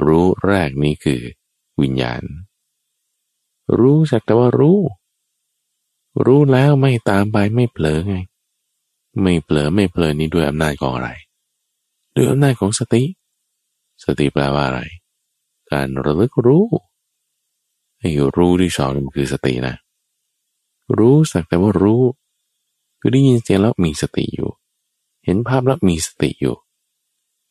[0.05, 1.21] รู้แรกนี้คือ
[1.81, 2.21] วิญญาณ
[3.79, 4.79] รู้สักแต่ว่ารู้
[6.25, 8.15] รู้แล้วไม่ตามไปไม่เผลอไง
[9.21, 11.09] ไม่เผลอไม่เพลินนี้ด้วยอำนาจของอะไร
[12.15, 13.03] ด้วยอำนาจของสติ
[14.03, 14.81] สติแปลว่าอะไร
[15.71, 16.65] การระลึกรู้
[17.99, 19.75] ไอ้รู้ที่สองมันคือสตินะ
[20.97, 22.03] รู้สักแต่ว่ารู้
[22.99, 24.49] คือได้ยินเสียงแล้วมีสติอยู่
[25.25, 26.55] เห็นภาพแล้วมีสติอยู่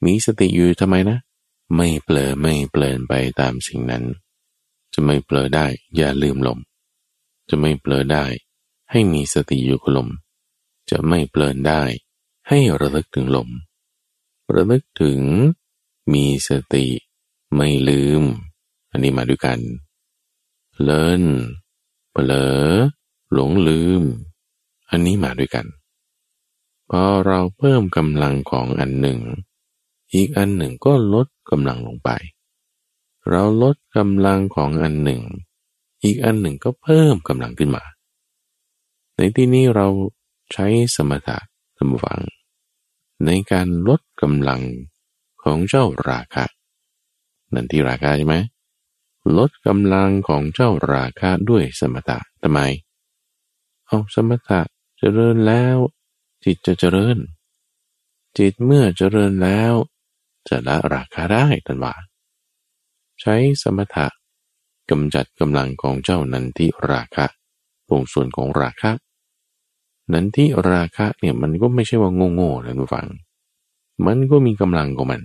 [0.04, 1.18] มีสติอยู่ทำไมนะ
[1.76, 4.04] ไม่เปลอไม่เปลินไปตามสิ่งนั้น
[4.94, 6.58] จะไม่เปลอได้อย่าลืมลม
[7.48, 8.24] จะไม่เปลอได้
[8.90, 10.08] ให้มีสติอยู่กับลม
[10.90, 11.82] จะไม่เปลินได้
[12.48, 13.48] ให้ระลึกถึงลม
[14.54, 15.20] ระลึกถึง
[16.12, 16.86] มีสติ
[17.54, 18.22] ไม่ลืม
[18.90, 19.58] อันนี้มาด้วยกัน
[20.82, 21.22] เลิน
[22.12, 22.32] เปล
[22.64, 22.68] อ
[23.32, 24.02] หลงลืม
[24.90, 25.66] อันนี้มาด้วยกัน
[26.90, 29.20] พอเราเพิ่มกำลังของอันหนึ่ง
[30.14, 32.10] อีกอันหนึ่งก็ลดกำลังลงไป
[33.28, 35.22] เราลดกำลังของอันหนึ่ง
[36.04, 37.84] อีกอันหนึ่งก็เพิ่มกำลังขึ้นมา
[39.16, 39.86] ในที่นี้เรา
[40.52, 41.38] ใช้สมถะ
[41.76, 42.20] ทำฟัง
[43.26, 44.62] ในการลดกำลัง
[45.42, 46.44] ของเจ้าราคะ
[47.54, 48.36] นั่นที่ราคะใช่ไหม
[49.36, 52.60] ลดกำลังของเจ้าราคะด้วยสมถะทำไม
[53.86, 54.60] เอาสมถะ
[54.98, 55.76] เจริญแล้ว
[56.44, 57.18] จิตจะเจริญ
[58.38, 59.72] จิตเมื่อเจริญแล้ว
[60.48, 61.94] จะละราคาได้ทันว่า
[63.20, 64.06] ใช้สมถะ
[64.90, 67.26] กำจัดกำลังของเจ้านันทิราคะ
[67.88, 68.90] ตรงส่วนของราคะ
[70.12, 73.08] นันทิราคะเนี่ยมันก็ไม่ใช่ว่าโง่ๆนะทุกฝัง
[74.06, 75.22] มันก็มีกำลังของมัน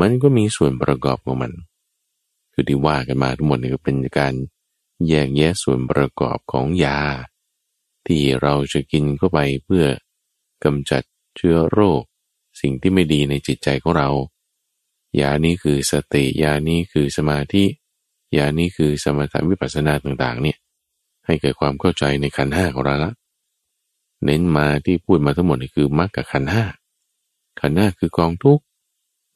[0.00, 1.52] มันก็มีส่วนประกอบของมัน
[2.52, 4.34] คือที่ว่ากันมาทั้งหมดนี่ก็เป็นการ
[5.08, 7.00] แยกแยะส่วนประกอบของยา
[8.06, 9.84] ที่เราจะกินเข้าไปเพื่อ
[10.64, 11.02] กำจัด
[11.36, 12.02] เชื้อโรค
[12.60, 14.08] สิ่งที่ไม่ดีในจิตใจของเรา
[15.20, 17.64] ยานี้คือสติยานี้คือสมาธิ
[18.36, 20.58] ยานี้คือสมถะวิปัสสนาต่างๆ เนี่ย
[21.26, 23.12] ให้เกิดความเข้าใจในขันห้าของเราละ
[24.24, 26.64] เน้นมาที่พูดมาทั้งหมดนี่คือมรรคกับขันห้า
[27.60, 28.60] ขันห้าคือกองทุก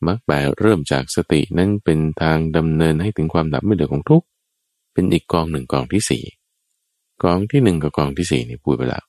[0.06, 4.22] มรรคแปลเริ่มจากสตินั้นเป็นทางดำเนินให้ถึงความดับไม่เหลือของทุก
[4.92, 6.24] เป็นอีกกองหนึ่งกองที่สี่
[7.22, 9.04] กองที่หนึ่งกับกองที่สี่นี่พูดไปแล้ว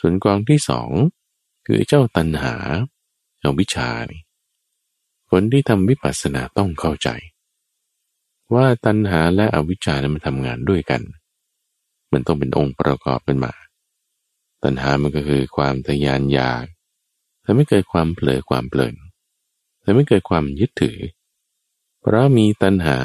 [0.00, 0.90] ส่วนกองที่สอง
[1.66, 2.54] คือเจ้าตัณหา
[3.40, 4.22] เอาวิชานี่
[5.30, 7.08] คนที่ทำวิปัสสนาต้องเข้าใจ
[8.54, 11.02] ว่าตัณหาและอวิชชานั้นมันทำงานด้วยกัน
[12.12, 13.52] มันต้องเป็นองค์ประกอบกันมา
[14.64, 16.64] ตัณหามันก็คือความทยานอยาก
[17.44, 18.94] ทำให้เกิดความเผลอความเปลิน
[19.84, 20.98] ทำให้เกิดความยึดถือ
[22.00, 22.98] เพราะมีตัณหา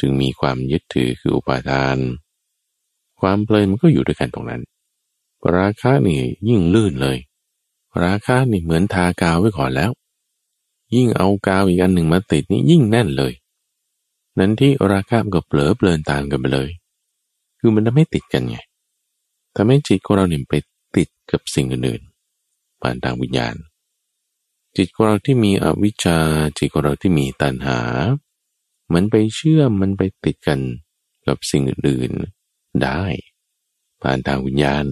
[0.00, 1.98] จึงมีความยึดถือคืออุปาทาน
[3.20, 4.62] ความเปลินมันก็อยู่ด้วยกันตรงนั้น
[5.56, 7.18] ราคะนี่ยิ่งลื่นเลย
[8.02, 9.90] ราคะนี่เหมือนทากาวไว้ก่อนแล้ว
[10.94, 13.32] ยิ่งเอากาวอีกอันหนึ่งมาติดนี่ยิ่งแน่นเลย
[14.38, 16.68] นั้นที่ราคาก็เปลอเปลินตามกันไปเลย
[17.58, 18.56] คือมันทำให้ติดกันไง
[19.54, 20.54] ทำให้จิตของเราเนี่ยไป
[20.96, 23.54] ติดกับสิ่งอื่นๆผ่านทางวิญญาณ
[24.76, 26.18] จิตของเราที่มีอวิชชา
[26.58, 27.80] จิตของเราที่มีตัณหา
[28.94, 30.60] มือนไปเชื่อมมันไปติดกัน
[31.26, 33.02] กับสิ่งอื่นๆได้
[34.02, 34.84] ผ่านทางวิญญาณ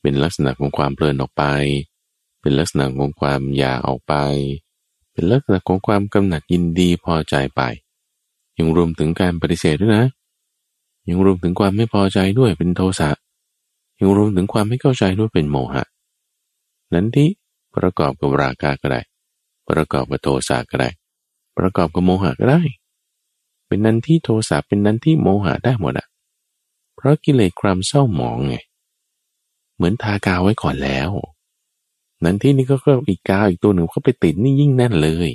[0.00, 1.44] เป็นลักษณะของความเพลินออกไป
[2.40, 4.14] เป็นลักษณะของความอยากออกไป
[5.12, 7.62] เป็นลักษณะของความกำหนัดยินดีพอใจไป
[8.58, 10.06] ยังรวมถึงการปฏิเสธด้วยนะ
[11.08, 13.10] ยังรวมถึงความไม่พอใจด้วยเป็นโทสะ
[14.00, 15.84] ยังรวมถึงความไม่เข้าใจด้วยเป็นโมหะ
[16.94, 17.28] นั้นที่
[17.74, 19.00] ประกอบกับราคะก็ได้
[19.68, 20.90] ประกอบกับโทสะก็ได้
[21.58, 22.62] ประกอบกับโมหะก็ได้
[23.66, 26.06] เป็นนั้นที่โทสะเป็นนั้นที่โมหะได้หมดอะ
[26.96, 28.56] เพราะกิเลสความเศร้าหมองไง
[29.74, 31.10] เหมือนทากาวไว้ก่อนแล้ว
[32.24, 35.30] นั้นที่นี่ก็ก็อีกกาวอีกตัวหนึ่งเขาไปติดนี่ยิ่งแน่นเลย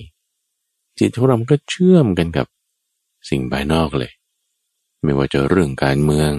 [0.99, 2.47] จิตของเราก็เชื่อมกันกับ
[3.29, 4.11] สิ่งภายนอกเลย
[5.03, 6.31] ไม่ว่าจะเรื่องการเมือง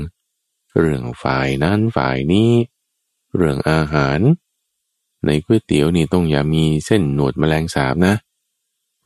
[0.78, 2.50] เรื่องฝ่ายนั้นฝ่ายนี้
[3.36, 4.20] เรื่องอาหาร
[5.26, 8.14] ในก๋วยเตี๋ยวนี่ต้องอย่ามีเส้นหนวดแมลงสาบนะ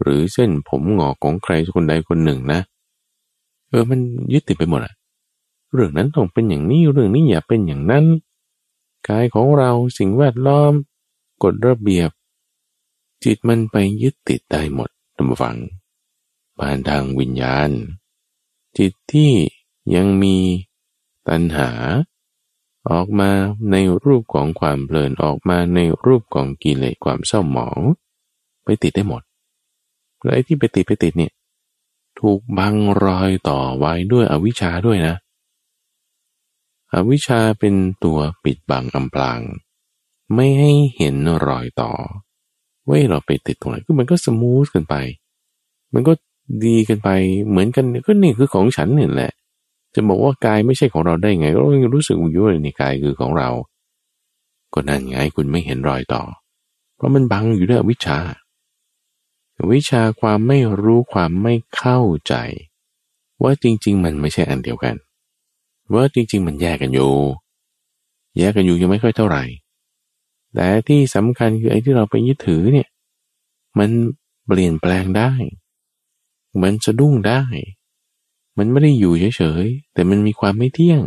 [0.03, 2.61] หรือเส้นผมหงอกของใครคนใดคนหนึ่งนะ
[3.69, 4.01] เออมัน
[4.33, 4.95] ยึดติดไปหมดอะ
[5.73, 8.05] เรื่องนั้นต้องเป็นอย่างนี้เรื่องนี้อย่าเป็นอย่างนั้น
[9.09, 10.73] กายของเราสิ่งแวดล้อม
[11.43, 12.11] กฎระเบียบ
[13.25, 15.57] จิตมันไปยึดติดได้หมดท่านผู้ฟัง
[16.59, 17.71] ผ่านทางวิญญาณ
[18.79, 19.33] จิตที่
[19.95, 20.37] ยังมี
[21.29, 21.71] ตัณหา
[22.91, 23.31] ออกมา
[23.71, 27.81] ในรูปของความเพลินออกมาในรูปของกิเลสความเศร้าหมอง
[28.65, 29.23] ไปติดได้หมด
[30.23, 31.33] แล้วไอ้ที่ไปติดไปติดเนี่ย
[32.21, 35.17] ถูกบังรอยต่อไว้ด้วยอวิชชาด้วยนะ
[36.95, 39.41] อวิชชาเป็นตัวปิดบังอำพราง
[40.35, 41.93] ไม่ให้เห็นรอยต่อ
[42.87, 44.95] ว่าเราไปติดตรงไหนคือมันก็สมูทกันไป
[45.95, 46.13] มันก็
[46.65, 47.09] ดีกันไป
[47.49, 49.33] เหมือนกันก็นี่คือของฉันนี่แหละ
[49.95, 53.49] จะบอกว่ากายไม่ใช่ของเราได้ไง ก็ยังรู้สึกอยู่เลยในกายคือของเรา
[54.75, 56.23] ก็นั่นไงคุณไม่เห็นรอยต่อ
[56.97, 58.19] เพราะมันบังอยู่ด้วยวิชา
[59.73, 62.35] วิชาความไม่รู้ความไม่เข้าใจ
[63.43, 64.95] ว่าจริง ๆ มันไม่ใช่อันเดียวกัน
[65.95, 67.13] ว่าจริง ๆ มันแยกกันอยู่
[68.39, 69.45] แยกกันอยู่ยังไม่ค่อยเท่าไหร่
[70.55, 72.89] แต่ที่สำคัญคือไอ้ที่เราไปยึดถือเนี่ย
[73.79, 73.91] มัน
[74.47, 75.33] เปลี่ยนแปลงได้
[76.63, 77.43] มันสะดุ้งได้
[78.59, 81.01] มันไม่ได้อยู่เฉยๆ แต่มันมีความไม่เที่ยง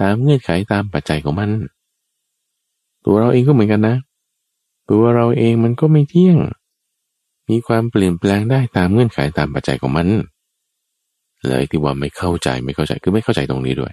[0.00, 1.50] ตามเงื่อนไขตามปัจจัยของมัน
[3.04, 3.96] ตัวเราเองก็เหมือนกันนะ
[4.90, 6.36] ตัวเราเองมันก็ไม่เที่ยง
[7.50, 10.08] มีความเปลี่ยนแปลงได้ตามเงื่อนไขตามปัจจัยของมัน
[11.48, 13.92] เลยที่ว่าไม่เข้าใจไม่เข้าใจคือไม่เข้าใจตรงนี้ด้วย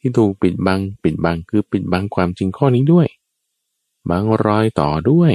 [0.00, 3.06] ที่ถูกปิดบังปิดบังคือปิดบังความจริงข้อนี้ด้วย
[4.10, 5.32] บังรอยต่อด้วย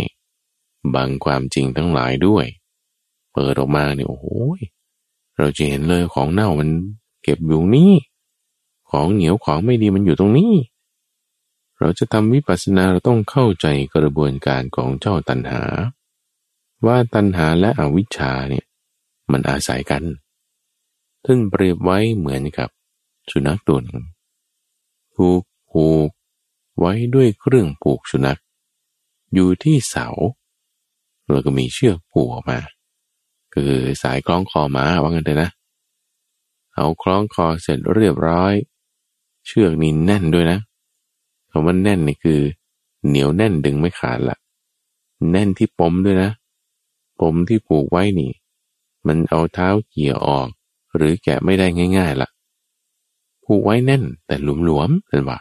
[0.95, 2.45] บังความจริงทั้งหลายด้วย
[3.33, 4.25] เปิดออกมาเนี่ยโอ้โห
[5.37, 6.69] เราจะเห็นเลยของเน่ามัน
[7.23, 7.91] เก็บอยู่นี้
[8.91, 10.53] ของเหนียวของไม่ดีมันอยู่ตรงนี้
[11.79, 15.63] เราจะทำวิปัสสนาเราต้องเข้าใจกระบวนการของเจ้าตัณหา
[16.85, 18.65] ว่าตัณหาและอวิชชาเนี่ย
[19.31, 20.03] มันอาศัยกัน
[21.25, 22.69] ท่านเปรียบไว้เหมือนกับ
[23.31, 24.03] สุนัขตัวหนึ่ง
[25.15, 26.09] ผูกผูก
[26.79, 28.39] ไว้ด้วยเครื่องผูกสุนัข
[29.33, 30.07] อยู่ที่เสา
[31.29, 32.59] แล้วก็มีเชือกผูกออกมา
[33.59, 35.49] คือสายคล้องคอหมาว่างันเลยนะ
[36.75, 38.53] เอาคล้องคอเสร็จเรียบร้อย
[39.45, 40.59] เชือกนี่แน่นด้วยนะ
[41.49, 42.41] คำว่าแน่นนี่คือ
[43.07, 44.37] เหนียวแน่นดึงไม่ขาดละ
[45.31, 46.31] แน่นที่ปมด้วยนะ
[47.19, 48.31] ปมที่ผูกไว้นี่
[49.07, 50.47] มันเอาเท้าเกี่ยวออก
[50.95, 51.67] หรือแกะไม่ได้
[51.97, 52.29] ง่าย ๆละ
[53.43, 55.39] ผูกไว้แน่น แต่หลวมๆเป็นว่า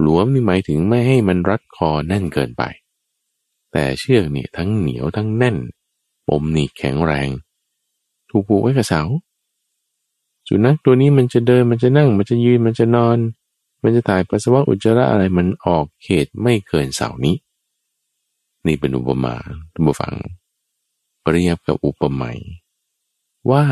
[0.00, 2.62] หลวมนี่หมายถึงไม่ให้มันรัดคอแน่นเกินไป
[3.72, 5.58] แต่เชือกนี่ทั้งเหนียวทั้งแน่น
[6.28, 7.28] ปมนี่แข็งแรง
[8.30, 9.02] ถูกผูกไว้กับเสา
[10.48, 13.18] สุนัขตัวนี้มันจะเดินมันจะนั่ง มันจะยืนมันจะนอน
[13.82, 17.36] มันจะถ่ายปัสสาวะอุจจาระอะไรมันออกเขตไม่เกินเสานี้
[18.66, 19.34] นี่เป็นอุปมา
[19.72, 20.14] ท่านผู้ฟัง
[21.22, 22.38] เปรียบกับอุปไมย
[23.50, 23.62] ว่า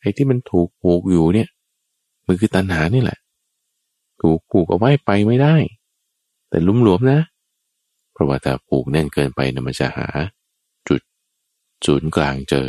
[0.00, 1.48] ไอ้ที่มันถูกผูกอยู่เนี่ย
[2.26, 3.18] มันคือตัณหานี่แหละ
[4.22, 5.54] ถูกผูกเอาไว้ไปไม่ได้
[6.48, 7.20] แต่ลุ่มหลวมนะ
[8.12, 10.06] เพราะว่าถ้าผูกแน่นเกินไปนะมันจะหา
[11.86, 12.68] ศูนย์กลางเจอ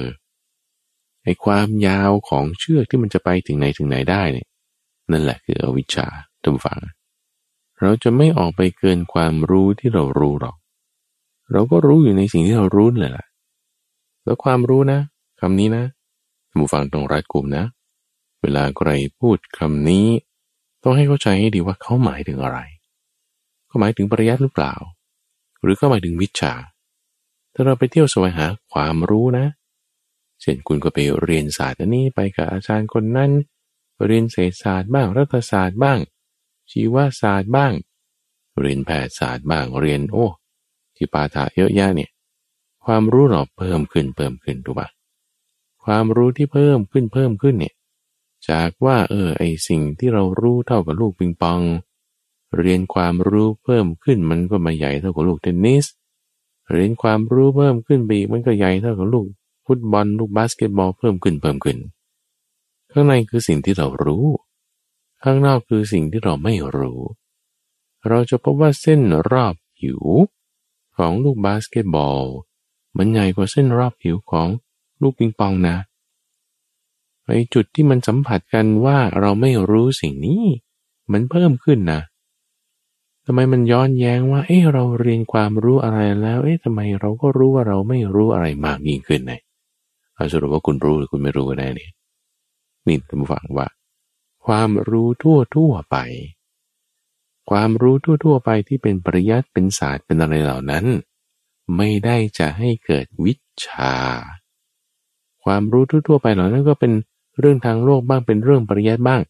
[1.23, 4.47] ไอ้ความยาวของเชือกที่มันจะไปถึงไหนถึงไหนได้เนี่ย
[5.11, 6.07] นั่นแหละคืออวิชชา
[6.43, 6.79] ทุกฝัง
[7.81, 10.55] เราจะไม่ออกไปเกินความรู้ที่เรารู้หรอก
[11.51, 13.25] เราก็รู้อยู่ในสิ่งที่เรารู้เลยล่ะ
[14.23, 14.99] แล้วความรู้นะ
[15.39, 15.83] คำนี้นะ
[16.49, 17.65] ทุกฝังตรงรัดกลุ่มนะ
[18.41, 18.89] เวลาใคร
[19.19, 20.07] พูดคำนี้
[20.83, 22.59] ต้องให้เข้าใจให้ดีว่าเขาหมายถึงอะไร
[23.67, 24.73] เขาหมายถึงปริยัติหรือเปล่า
[25.61, 26.53] หรือเขาหมายถึงวิชา
[27.59, 29.45] ถ้าเราไปเที่ยวแสวงหาความรู้นะ
[30.41, 33.31] เช่นคุณก็ไปเรียนศาสตร์นี้ไปกับอาจารย์คนนั้น
[34.05, 35.99] เรียนเศรษฐศาสตร์บ้าง รัฐศาสตร์บ้าง
[36.71, 37.73] ชีวศาสตร์บ้าง
[38.59, 40.27] เรียนแพทยศาสตร์บ้าง เรียนโอ้
[40.95, 42.11] ที่ปาถะเยอะแยะเนี่ย
[42.85, 44.87] ความรู้เราเพิ่มขึ้นเพิ่มขึ้นถูกปะ
[45.83, 47.75] ความรู้ที่เพิ่มขึ้นเพิ่มขึ้นเนี่ย
[48.49, 51.61] จากว่าเออไอสิ่งที่เรารู้เท่ากับลูกปิงปอง
[52.57, 55.85] เรียนความรู้เพิ่มขึ้นมันก็มาใหญ่เท่ากับลูกเทนนิส
[56.71, 59.27] เรียนความรู้เพิ่มขึ้นไปอีกมันก็ใหญ่เท่ากับลูก
[59.65, 61.77] ฟุตบอลลูกบาสเกตบอลเพิ่มขึ้นเพิ่มขึ้น
[62.91, 64.25] ข้างในคือสิ่งที่เรารู้
[65.23, 66.99] ข้างนอกคือสิ่งที่เราไม่รู้
[68.07, 69.01] เราจะพบว่าเส้น
[69.31, 70.01] รอบผิว
[70.97, 72.21] ของลูกบาสเกตบอล
[72.97, 74.47] มันใหญ่กว่าเส้นรอบผิวของ
[75.01, 75.77] ลูกปิงปองนะ
[77.25, 80.43] ไอจุดที่มันสัมผัสกันว่าเราไม่รู้สิ่งนี้
[81.11, 82.01] มันเพิ่มขึ้นนะ
[83.29, 89.33] ทำไมมันย้อนแย้งว่า เอ้เราเรียนความรู้อะไรแล้ว เอ๊ะทำไมเราก็รู้ว่าเราไม่รู้อะไรมากยิ่งขึ้นไง
[90.15, 91.89] เอาสรุปว่าคุณรู้หรือคุณไม่รู้ก็ได้นี่
[92.87, 93.67] นี่ท่านผู้ฟังว่า
[94.45, 95.97] ความรู้ทั่วทั่วไป
[97.49, 100.85] ความรู้ทั่วทั่วไปที่เป็นปริยัติเป็นศาสตร์เป็นอะไรเหล่านั้น
[101.77, 103.33] ไม่ได้จะให้เกิดวิ
[103.65, 103.95] ชา
[105.43, 106.91] ความรู้ทั่วๆไปเหล่านั้นก็เป็น
[107.39, 109.21] เรื่องทางโลกบ้างเป็นเรื่องปริยัติบ้าง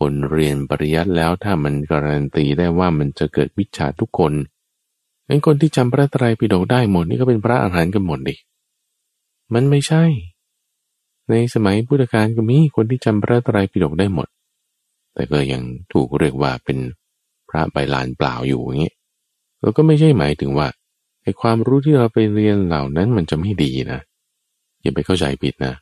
[0.00, 4.32] คนเรียนปริยัติแล้วถ้ามันการันตีได้ว่ามันจะเกิดวิชาทุกคน
[5.28, 8.34] งั้นคนที่จำพระไตรปิฎกได้หมดนี่ก็เป็นพระอรหันต์กันหมดดิ
[9.54, 10.04] มันไม่ใช่
[11.30, 14.28] ในสมัยพุทธกาลก็มีคนที่จำพระไตรปิฎกได้หมด
[15.14, 16.78] แต่ก็ยังถูกเรียกว่าเป็น
[17.48, 18.92] พระใบลานเปล่าอยู่อย่างนี้
[19.60, 20.68] เราก็ไม่ใช่หมายถึงว่า
[21.22, 24.00] ไอ้ความรู้ที่เราไปเรียนเหล่านั้นมันจะไม่ดีนะ
[24.82, 25.74] อย่าไปเข้าใจผิดนะ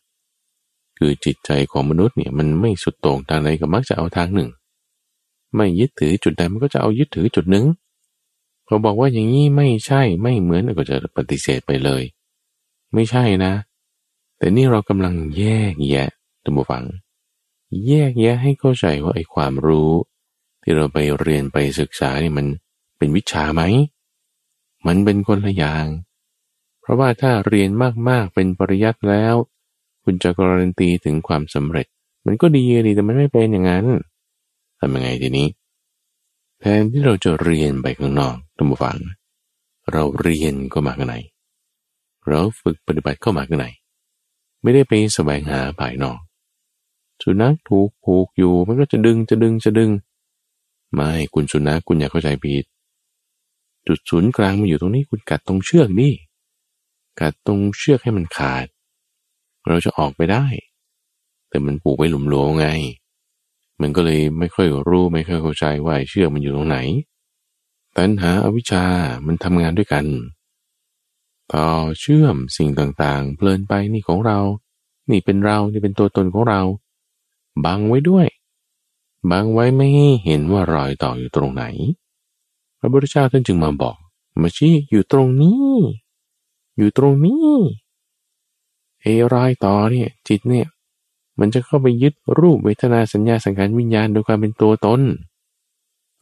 [0.98, 4.50] คือจิตใจของมนุษย์เนี่ยมันไม่สุดโต่งทางใดก็มักจะเอาทางหนึ่ง
[5.56, 7.66] ไม่ยึดถือจุดใดมันก็จะเอายึดถือจุดหนึ่ง
[8.66, 12.02] พอบอกว่าอย่างนี้ไม่ใช่ไม่เหมือนก็จะปฏิเสธไปเลย
[12.94, 13.52] ไม่ใช่นะ
[14.38, 16.10] แต่นี่เรากำลังแยกแยะ
[16.44, 16.84] ตัมบูฟัง
[17.86, 19.90] แยกแยะให้เข้าใจว่าไอ้ความรู้
[20.62, 22.46] ที่เราไปเรียนไปศึกษาเนี่ยมัน
[22.98, 23.62] เป็นวิชาไหม
[24.86, 25.86] มันเป็นคนละอย่าง
[26.80, 27.70] เพราะว่าถ้าเรียน
[28.08, 29.34] มากๆเป็นปริยัติแล้ว
[30.10, 31.86] คุณจะการันตีถึงความสำเร็จ
[32.26, 33.86] มันก็ดีดีแต่มันไม่เป็นอย่างนั้น
[34.78, 35.48] ทำยังไงทีนี้
[36.60, 38.96] แทนที่เราจะเรียนไปข้างนอกท่านผู้ฟัง
[39.92, 41.16] เราเรียนก็มาข้างใน
[42.28, 43.66] เราฝึกปฏิบัติเข้ามาข้างใน
[44.62, 46.18] ไม่ได้ไปแสวงหาภายนอก
[47.22, 49.90] สุนัขถูกผูกอยู่มันก็จะดึงจะดึงจะดึง
[50.92, 52.64] ไม่คุณสุนัขคุณอย่าเข้าใจผิด
[53.86, 56.12] จุดศูนย์กลางมันอยู่ตรงนี้คุณกัดตรงเชือกนี่
[57.20, 58.66] กัดตรงเชือกให้มันขาด
[59.66, 60.44] เราจะออกไปได้
[61.48, 62.68] แต่มันปลูกไว้หลุมหลวงไง
[63.80, 66.78] มันก็เลยไม่ค่อยรู้ไม่ค่อยเข้าใจว่าเชื่อมันอยู่ตรงไหน
[67.96, 68.84] ตัณหาอาวิชชา
[69.26, 70.06] มันทำงานด้วยกัน
[71.52, 71.66] ต่อ
[72.00, 74.38] เชื่อมสิ่งต่างๆ เพลินไปนี่ของเรา
[75.10, 76.60] นี่เป็นเรา นี่เป็นตัวตนของเรา
[77.64, 78.26] บังไว้ด้วย
[79.30, 81.64] บังไว้ไม่ให้เห็นว่ารอยต่ออยู่ตรงไหน
[82.78, 83.96] พระพุทธเจ้าท่านจึงมาบอก
[84.42, 85.74] มาชี้อยู่ตรงนี้
[86.76, 87.46] อยู่ตรงนี้
[89.34, 90.66] รอยต่อเนี่ยจิตเนี่ย
[91.40, 95.00] มันจะเข้าไปยึดรูปเวทนาสัญญาสังขารวิญญาณโดยความเป็นตัวตน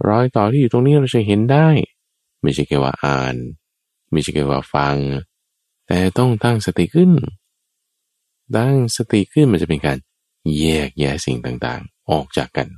[0.08, 1.68] รอยต่อที่อยู่ตรงนี้เราจะเห็นได้
[2.42, 3.36] ไม่ใช่แค่ว่าอ่าน
[4.12, 4.96] ไม่ใช่แค่ว่าฟัง
[5.86, 7.10] แต่ต้องตั้งสติขึ้น
[8.56, 9.98] ตั้งสติขึ้นมันจะเป็นการ
[10.58, 12.68] แยกแยะสิ่งต่างๆ ออกจากกัน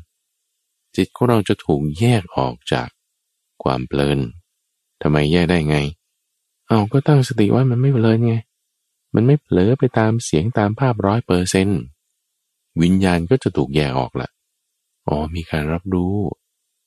[0.96, 2.88] จิตของเราจะถูกแยกออกจาก
[3.62, 4.18] ความเพลิน
[5.02, 5.76] ทำไมแยกได้ไง
[6.68, 8.34] เอาก็ตั้งสติว่ามันไม่เพลินไง
[9.14, 11.80] มันไม่เผลอไปตามเสียงตามภาพร้อยเปอร์เซนต์
[12.82, 14.28] วิญญาณก็จะถูกแยกออกละ
[15.08, 16.14] อ๋อมีการรับรู้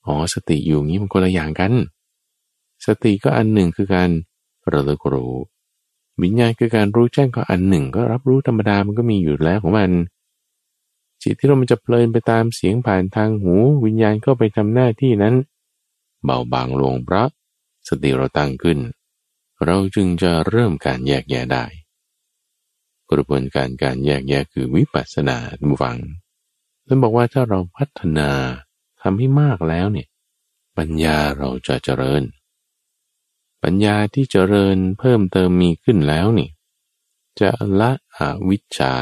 [0.06, 1.74] อ๋อสติอยู่งี้มันคนละอย่างกัน
[2.86, 4.10] สติก็อันหนึ่งคือการ
[4.72, 5.34] ระลึกรู้
[6.22, 9.92] วิญญาณคือการรู้แจ้งก็อันหนึ่ง ก็รับรู้ธรรมดามันก็มีอยู่แล้วของมัน
[11.22, 13.56] จิตที่เรามันจะเพลินไปตามเสียงผ่านทางหู
[13.86, 15.36] วิญญาณก็ไปทำหน้าที่นั้น
[16.24, 17.28] เบาบางลงเพราะ
[17.88, 18.80] สติเราตั้งขึ้น
[19.66, 21.66] เราจึงจะเริ่มการแยกแยะได้
[23.12, 25.38] กระบวนการการแยกแยะคือวิปัสสนา
[25.70, 25.98] บุฟัง
[26.86, 28.32] ท่านบอกว่าถ้าเราพัฒนา
[29.02, 30.08] ทำให้มากแล้วเนี่ย
[30.78, 32.24] ปัญญาเราจะเจริญ
[33.64, 36.50] ปัญญาที่เจริญเพิ่มเติมมีขึ้นแล้วนี่
[37.40, 37.50] จะ
[37.80, 38.94] ละอวิชชา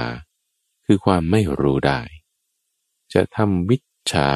[0.86, 2.02] คือความไม่รู้ได้
[3.14, 3.78] จะทำวิ
[4.12, 4.30] ชา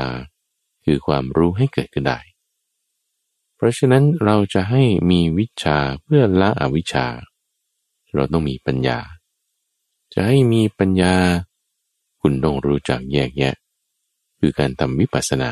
[0.86, 2.20] คือความรู้ให้เกิดขึ้นได้
[3.56, 7.08] เพราะฉะนั้นเราจะให้มีวิชาเพื่อละอวิชชา
[8.14, 9.00] เราต้องมีปัญญา
[10.14, 11.16] จะให้มีปัญญา
[12.22, 13.56] คุณต้องรู้จักแยกแยะ
[14.40, 15.50] คือการทำวิปัสสนา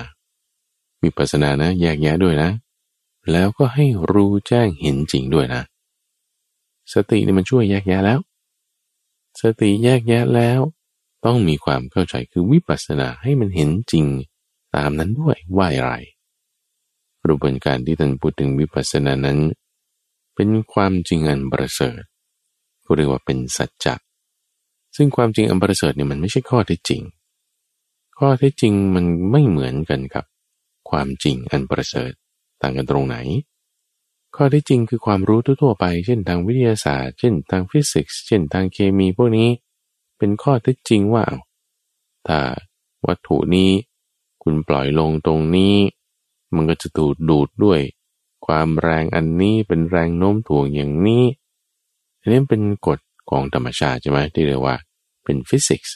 [1.04, 2.52] วิปัสสนานะ แยกแยะด้วยนะ
[3.32, 5.62] แล้วก็ให้รู้แจ้งเห็นจริงด้วยนะ
[6.94, 8.20] สตินี่มันช่วยแยกแยะแล้ว
[9.42, 10.60] สติแยกแยะแล้ว
[11.26, 14.06] ต้องมีความเข้าใจคือวิปัสสนาให้มันเห็นจริง
[14.76, 15.94] ตามนั้นด้วยว่าอะไร
[17.24, 19.40] กระบวนการที่ท่านพูดถึงวิปัสสนานั้น
[20.36, 22.02] เป็นความจริงอันประเสริฐ
[22.84, 23.96] ก็เรียกว่าเป็นสัจจะ
[24.96, 27.02] ซึ่งความจริงอันประเสริฐเนี่ยมันไม่ใช่ข้อเท็จจริง
[28.18, 30.26] ข้อเท็จจริงมันไม่เหมือนกันกับ
[30.90, 32.12] ความจริงอันประเสริฐ
[32.62, 33.18] ต่างกันตรงไหน
[34.36, 39.50] ข้อเท็จจริงคือความรู้ทั่วไป เช่นทางวิทยาศาสตร์ เช่นทางฟิสิกส์ เช่นทางเคมีพวกนี้
[40.18, 41.24] เป็นข้อเท็จจริงว่า
[42.28, 42.40] ถ้า
[43.08, 43.72] วัตถุนี้
[44.44, 45.76] คุณปล่อยลงตรงนี้
[46.56, 47.80] มันก็จะถูกดูดด้วย
[48.46, 51.24] ความแรงอันนี้เป็นแรงโน้มถ่วงอย่างนี้
[52.20, 54.76] อันนี้เป็นกฎ ของธรรมชาติใช่ไหมที่เรียกว่า
[55.24, 55.96] เป็นฟิสิกส์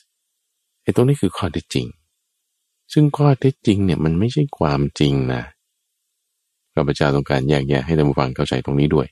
[0.81, 1.87] ไอ้ตรงนี้คือข้อเท็จจริง
[2.93, 5.41] ซึ่งข้อเท็จจริงเนี่ยมันไม่ใช่ความจริงนะ
[6.73, 9.07] ข้าพเจ้าต้องการแยกแยะให้ท่านผู้ฟังเข้าใจตรงนี้ด้วย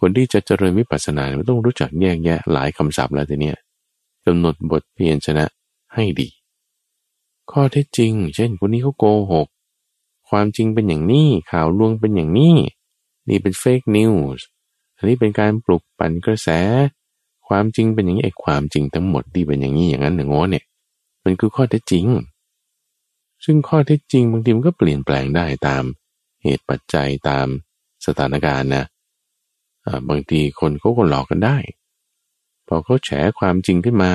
[0.00, 3.56] คนที่จะเจริญวิปัสสนาเนี่ยต้องรู้จักแยกแยะหลายคำศัพท์แล้วทีเนี้ย
[4.26, 5.44] กำหนดบทเพียรชนะ
[5.94, 6.28] ให้ดี
[7.50, 9.48] ข้อเท็จจริง เช่นคนนี้เขาโกหก
[10.28, 12.56] ความจริงเป็นอย่างนี้ข่าวลวงเป็นอย่างนี้
[13.28, 14.46] นี่เป็นเฟกนิวส์
[15.02, 16.48] อันนี้เป็นการปลุกปั่นกระแส
[17.48, 20.64] ความจริงเป็นอย่างนี้ไอ้ความจริงทั้งหมดที่เป็นอย่างนี้อย่างนั้นอย่างโน้เนี่ย
[21.24, 22.04] มันคือข้อเท็จจริง
[23.44, 25.82] ซึ่งข้อเท็จจริงบางทีมันก็เปลี่ยนแปลงได้ตาม
[26.42, 27.46] เหตุปัจจัยตาม
[28.06, 28.84] สถานการณ์นะ
[30.08, 31.56] บางทีคนเขาก็หลอกกันได้
[32.68, 34.12] พอเขาแฉความจริงขึ้นมา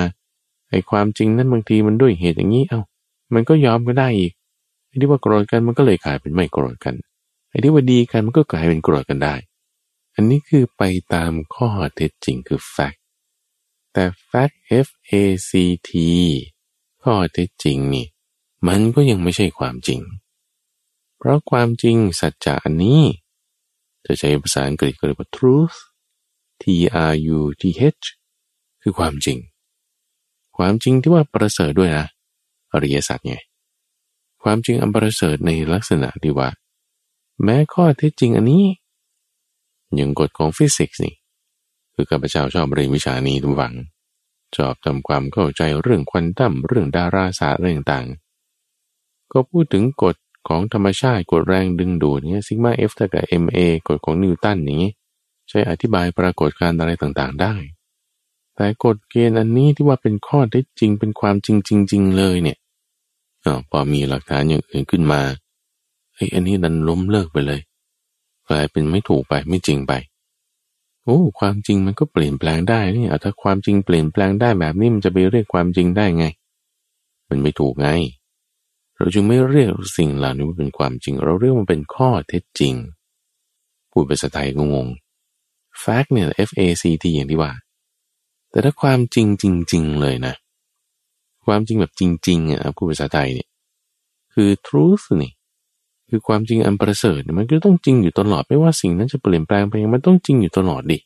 [0.70, 2.80] ไอ้ความจริงนั้นบางทีมันด้วยเหตุอย่างนี้เอา้า
[3.34, 4.32] มันก็ยอมก็ได้อีก
[4.86, 6.94] ไอ้ที่ว่าโกรธกันมันก็เลยกลายเป็นไม่โกรธกัน
[7.50, 9.34] ไอ้ที่ว่าดีกันมันก็กลายเป็นโกรธกันได้
[10.20, 10.82] อันนี้คือไป
[11.14, 13.00] ตามข้อเท็จจริงคือ fact
[13.92, 14.56] แต่ fact
[14.86, 15.12] F A
[15.48, 15.52] C
[15.88, 15.90] T
[17.02, 18.06] ข้อเท็จจริงนี่
[18.68, 20.00] มันก็ยังไม่ใช่ความจริง
[21.18, 23.02] เพราะความจริงสัจจะอันนี้
[24.06, 25.78] จะใช้ภาษาอังกฤษก็เรียกว่า truth
[26.62, 26.64] T
[27.10, 27.62] R U T
[28.00, 28.04] H
[28.82, 29.38] คือความจริง
[30.56, 32.06] ความจริงที่ว่าประเสริฐด้วยนะ
[32.72, 33.36] อริยสัจไง
[34.42, 36.48] ความจริงอันประเสริฐในลักษณะที่ว่า
[37.42, 38.64] แม้ข้อเท็จจริงอันนี้
[39.96, 41.14] อย่างกฎของฟิสิกส์นี่
[41.94, 43.74] คือข้าพเจ้าชอบเรียนวิชานี้ท่านผู้ฟัง
[44.56, 48.06] ชอบทำความเข้าใจเรื่องควอนตัมเรื่องดาราศาสตร์เรื่องต่าง
[49.32, 50.16] ก็พูดถึงกฎ
[50.48, 53.58] ของธรรมชาติกฎแรงดึงดูดเนี่ย sigma F เท่ากับ ma
[53.88, 54.92] กฎของนิวตันอย่างนี้
[55.48, 57.54] ใช้อธิบายปรากฏการณ์อะไรต่างๆ ได้
[58.54, 62.58] แต่กฎเกณฑ์อันนี้ที่ว่าเป็นข้อได้จริงเป็นความจริงจริงๆเลยเนี่ย
[63.44, 65.20] อพอมีหลักฐานอย่างอื่นขึ้นมา
[66.14, 67.60] ไอ้อันนี้ดันล้มเลิกไปเลย
[68.48, 69.92] กลายเป็นไม่ถูกไปไม่จริงไป
[71.04, 76.26] โอ้ความจริงมันก็เปลี่ยนแปลงได้นี่ถ้าความจริงเปลี่ยนแปลงได้แบบนี้มันจะไปเรียกความจริงได้ไง
[77.28, 77.88] มันไม่ถูกไง
[78.96, 82.74] เราจึงไม่เรียกสิ่งเหล่านี้ว่าเป็นความจริง เราเรียกมันเป็นข้อเท็จจริง
[83.90, 87.52] พูดภาษาไทยงงๆ fact เนี่ย F A C T อย่างที่ว่า
[88.50, 90.34] แต่ถ้าความจริงจริง ๆ เลยนะ
[91.46, 93.48] ความจริงแบบจริงๆอะพูดภาษาไทยเนี่ย
[94.34, 95.32] คือ truth นี่
[96.08, 100.98] คือความจริงอันประเสริฐมันก็ต้องจริงอยู่ตลอดไม่ว่าสิ่งนั้นจะเปลี่ยนแปลงไปยังมันต้องจริงอยู่ตลอดดิ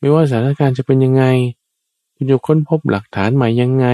[0.00, 1.24] ไม่ว่าสถานการณ์จะเป็นยังไง
[2.14, 3.86] คุณจะค้นพบหลักฐานใหม่ยังไง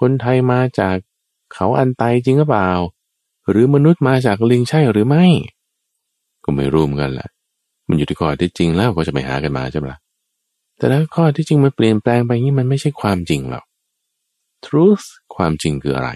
[0.00, 0.96] คนไทยมาจาก
[1.52, 2.70] เขาอันไตจริงหรือเปล่า
[3.50, 5.24] หรือมนุษย์มาจากลิงใช่หรือไม่
[6.44, 7.28] ก็ไม่รู้เหมือนกันแหละ
[7.88, 9.98] มันอยู่ที่ข้อที่จริงแล้วก็จะไปหากันมาใช่ไหมล่ะ
[10.76, 13.64] แต่ถ้าข้อที่จริงมันเปลี่ยนแปลงไปนี้มันไม่ใช่ความจริงหรอก
[14.64, 15.06] truth
[15.36, 16.10] ความจริงคืออะไร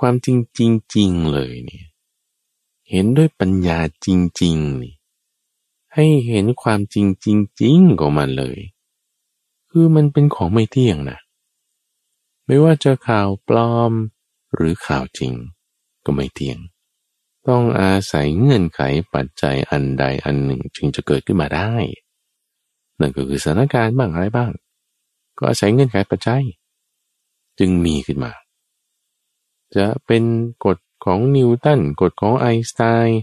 [0.00, 0.60] ความจริงจ
[0.96, 1.86] ริงๆเลยเนี่ย
[2.90, 4.08] เห็นด้วยปัญญาจ
[4.42, 4.94] ริงๆนี่
[5.94, 7.26] ให้เห็นความจริงจ
[7.62, 8.58] ริงๆของมันเลย
[9.70, 11.18] คือมันเป็นของไม่เที่ยงนะ
[12.46, 13.92] ไม่ว่าจะข่าวปลอม
[14.54, 15.32] หรือข่าวจริง
[16.04, 16.58] ก็ไม่เที่ยง
[17.48, 18.80] ต้องอาศัยเงื่อนไข
[19.14, 21.72] ปัจจัยอันใดอันหนึ่งจึงจะเกิดขึ้นมาได้
[23.00, 24.52] นั่นก็คือสถานการณ์บ้างอะไรบ้าง
[25.38, 26.44] ก็อาศัยเงื่อนไขปัจจัย
[27.58, 28.32] จึงมีขึ้นมา
[29.76, 30.22] จะเป็น
[30.64, 30.78] กฎ
[31.08, 33.20] ของนิวตันกฎของไอน์สไตน์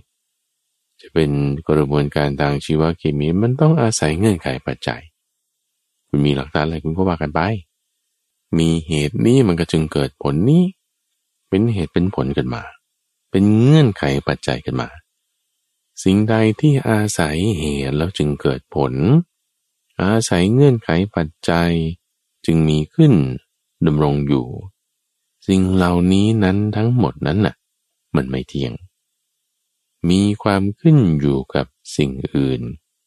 [1.01, 1.31] จะเป็น
[1.69, 5.01] กระบวนการทางชีวเคมีมันต้องอาศัยเงื่อนไขปัจจัย
[6.07, 7.41] คุณมีหลักฐานอะไรคุณก็ว่ากันไป
[8.57, 10.63] มีเหตุนี้มันก็จึงเกิดผลนี้
[11.49, 12.63] เป็นเหตุเป็นผลกันมา
[13.31, 14.89] เป็นเงื่อนไขปัจจัยกันมา
[16.03, 18.93] สิ่งใดที่อาศัยเหตุแล้วจึงเกิดผล
[20.01, 21.71] อาศัยเงื่อนไขปัจจัย
[22.45, 23.13] จึงมีขึ้น
[23.85, 24.45] ดำรงอยู่
[25.47, 27.55] สิ่งเหล่านี้นั้นทั้งหมดนั้นน่ะ
[28.17, 28.73] มันไม่เที่ยง
[30.09, 31.65] มีความขึ้นอยู่กับ
[31.97, 32.61] สิ่งอื่น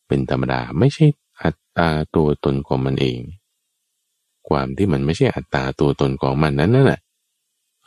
[0.09, 1.07] เป็นธรรมดาไม่ใช่
[1.43, 3.21] อัตตาตัวตนของมันเอง
[4.49, 7.01] ความที่มันไม่ใช่อัตตาตัวตนของมันนั้นนั่นแหละ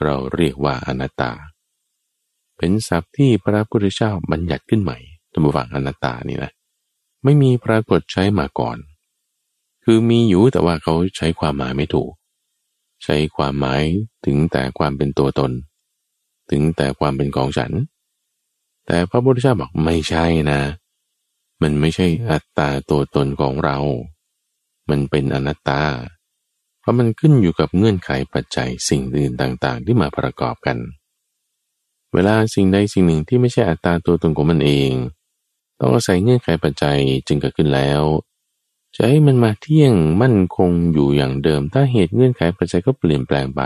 [0.03, 1.31] เราเรียกว่าอนัตตา
[2.57, 4.97] เป็นศัพท์ที่พระพุทธเจ้าบัญญัติขึ้นใหม่
[5.33, 6.51] ตัมวังอนัตตานี่นะ
[7.23, 8.77] ไม่มีปรากฏใช้มาก่อน
[9.83, 12.11] คือมีอยู่แต่ว่าเขาใช้ความหมายไม่ถูก
[13.03, 13.83] ใช้ความหมาย
[14.25, 15.51] ถึงแต่ความเป็นตัวตน
[16.51, 17.71] ถึงแต่ความเป็นของฉัน
[18.85, 20.61] แต่พระพุทธเจ้าบอกไม่ใช่นะ
[21.61, 23.77] มันไม่ใช่อัตตาตัวตนของเรา
[24.89, 25.83] มันเป็นอนัตตา
[26.79, 30.77] เพราะมันขึ้นอยู่กับเงื่อนไขปัจจัยสิ่งอื่นต่าง ๆ ที่มาประกอบกัน
[32.13, 34.91] เวลาสิ่งใดสิ่งหนึ่งที่ไม่ใช่อัตตาตัวตนของมันเอง
[35.79, 38.01] ต้องอาศัยเงื่อนไขปัจจัยจึงเกิดขึ้นแล้ว
[38.95, 43.61] จะให้มันมาเที่ยงมั่นคงอยู่อย่างเดิม ถ้าเหตุเงื่อนไขปัจจัยก็เปลี่ยนแปลงไป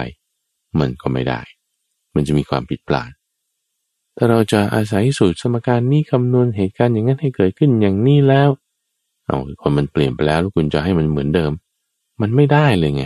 [0.79, 1.41] มันก็ไม่ได้
[2.15, 3.11] มันจะมีความผิดพลาด
[4.17, 8.49] ถ้าเราจะอาศัยสูตรสมการนี้คำนวณเหตุการณ์อย่างนั้นให้เกิดขึ้นอย่างนี้แล้ว
[9.25, 11.51] เอาคนมันเปลี่ยนไปแล้วแล้วคุณจะให้มันเหมือนเดิม
[12.21, 13.03] มันไม่ได้เลยไง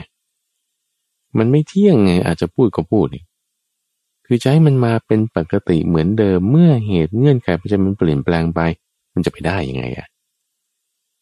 [1.37, 3.23] มันไม่เที่ยงไง อาจจะพูดก็พูดนี่
[4.25, 8.61] คือจะให้มันมาเป็นปกติเหมือนเดิม เมื่อเหตุเงื่อนไขปัจจัยมันเปลี่ยนแปลงไป
[9.13, 10.07] มันจะไปได้ยังไงอะ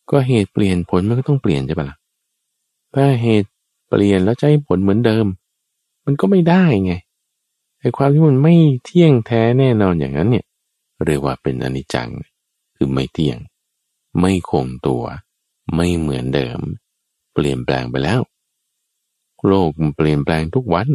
[0.09, 1.97] ก็เหตุเปลี่ยนผลมันก็ต้องเปลี่ยนใช่ปะละ่ะ
[2.93, 3.49] ถ้าเหตุ
[3.89, 5.25] เปลี่ยนแล้วจะให้ผลเหมือนเดิม
[6.05, 6.93] มันก็ไม่ได้ไง
[7.79, 10.45] ไอ้ความที่มันไม่เที่ยงแท้แน่นอนอย่างนั้นเนี่ย
[11.05, 12.09] เรียกว่าเป็นอนิจจัง
[12.75, 13.37] คือไม่เที่ยง
[14.19, 15.03] ไม่คงตัว
[15.75, 16.59] ไม่เหมือนเดิม
[17.33, 18.21] เปลี่ยนแปลงไปแล้ว
[19.47, 20.89] โลกมันเปลี่ยนแปลงทุกวัน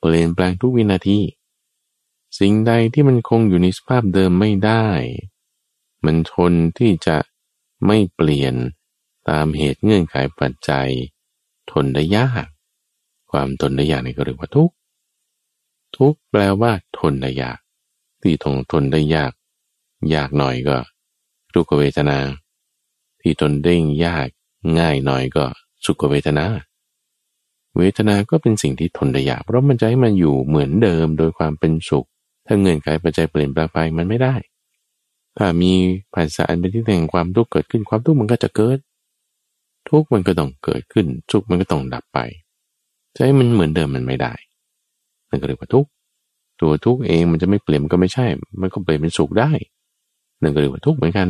[0.00, 1.20] เปลี่ยนแปลงทุกวินาที
[2.38, 4.86] สิ่งใดที่มันคงอยู่ในสภาพเดิมไม่ได้
[6.04, 7.16] มันทนที่จะ
[7.86, 8.54] ไม่เปลี่ยน
[9.28, 10.88] ตามเหตุเงื่อนไขปัจจัย
[11.70, 12.46] ทนได้ยาก
[13.30, 14.74] ความทนได้ยากนี่ก็เรียกว่าทุกข์
[15.96, 17.58] ทุกแปลว่า ทนได้ยาก
[18.22, 19.32] ที่ทนทนได้ยาก
[20.14, 20.76] ยากหน่อยก็
[21.54, 22.18] ทุกขเวทนา
[23.20, 23.74] ที่ทนได้
[24.04, 24.28] ยาก
[24.78, 25.44] ง่ายหน่อยก็
[25.84, 26.46] สุขเวทนา
[27.76, 32.06] เวทนาก็เป็นสิ่งที่ทนได้ยาก เพราะมันจะให้มันอยู่เหมือนเดิมโดยความเป็นสุข
[32.46, 34.34] ถ้าเงื่อนไขปัจจัยเปลี่ยนแปลงไปมันไม่ได้
[35.36, 35.72] ถ้ามี
[36.14, 38.78] ภาษาอันเป็นที่แห่งความทุกข์เกิดขึ้นความทุกข์มันก็จะเกิด
[39.88, 42.18] ทุกข์มันก็ต้องเกิดขึ้นสุขมันก็ต้องดับไป
[43.14, 44.32] จะให้มันเหมือนเดิมมันไม่ได้
[45.36, 45.86] นั่นก็เรียกว่าทุก
[46.60, 48.26] ตัวทุกเองมันจะไม่เปลี่ยนก็ไม่ใช่
[48.60, 49.50] มันก็เปลี่ยนเป็นสุขได้
[50.42, 51.28] นั่นก็เรียกว่าทุกเหมือนกัน